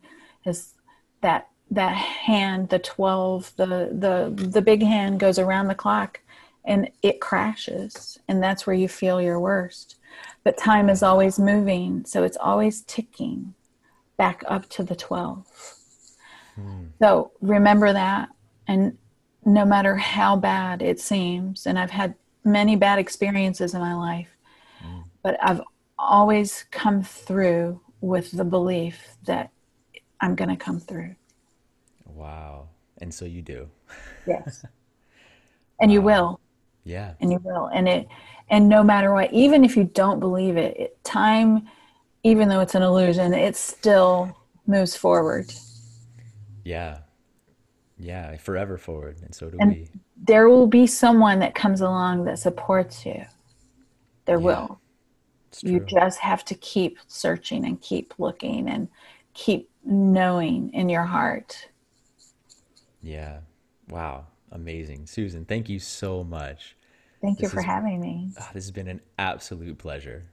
[0.45, 0.73] is
[1.21, 6.19] that that hand the 12 the the the big hand goes around the clock
[6.65, 9.95] and it crashes and that's where you feel your worst.
[10.43, 13.53] But time is always moving so it's always ticking
[14.21, 15.45] back up to the 12
[16.55, 16.85] hmm.
[16.99, 18.29] so remember that
[18.67, 18.97] and
[19.45, 24.29] no matter how bad it seems, and I've had many bad experiences in my life,
[24.83, 25.03] mm.
[25.23, 25.61] but I've
[25.97, 29.51] always come through with the belief that
[30.19, 31.15] I'm going to come through.
[32.05, 32.69] Wow.
[32.99, 33.69] And so you do.
[34.27, 34.63] Yes.
[35.79, 35.93] And wow.
[35.93, 36.39] you will.
[36.83, 37.13] Yeah.
[37.19, 37.69] And you will.
[37.73, 38.07] And it
[38.49, 41.67] and no matter what, even if you don't believe it, it time
[42.23, 45.51] even though it's an illusion, it still moves forward.
[46.63, 46.99] Yeah.
[47.97, 49.17] Yeah, forever forward.
[49.23, 49.89] And so do and we.
[50.23, 53.25] There will be someone that comes along that supports you.
[54.25, 54.45] There yeah.
[54.45, 54.81] will.
[55.61, 58.87] You just have to keep searching and keep looking and
[59.33, 61.67] keep knowing in your heart.
[63.01, 63.39] Yeah.
[63.89, 64.27] Wow.
[64.51, 65.07] Amazing.
[65.07, 66.77] Susan, thank you so much.
[67.21, 68.31] Thank this you for having me.
[68.39, 70.25] Oh, this has been an absolute pleasure.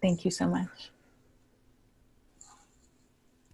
[0.00, 0.90] Thank you so much.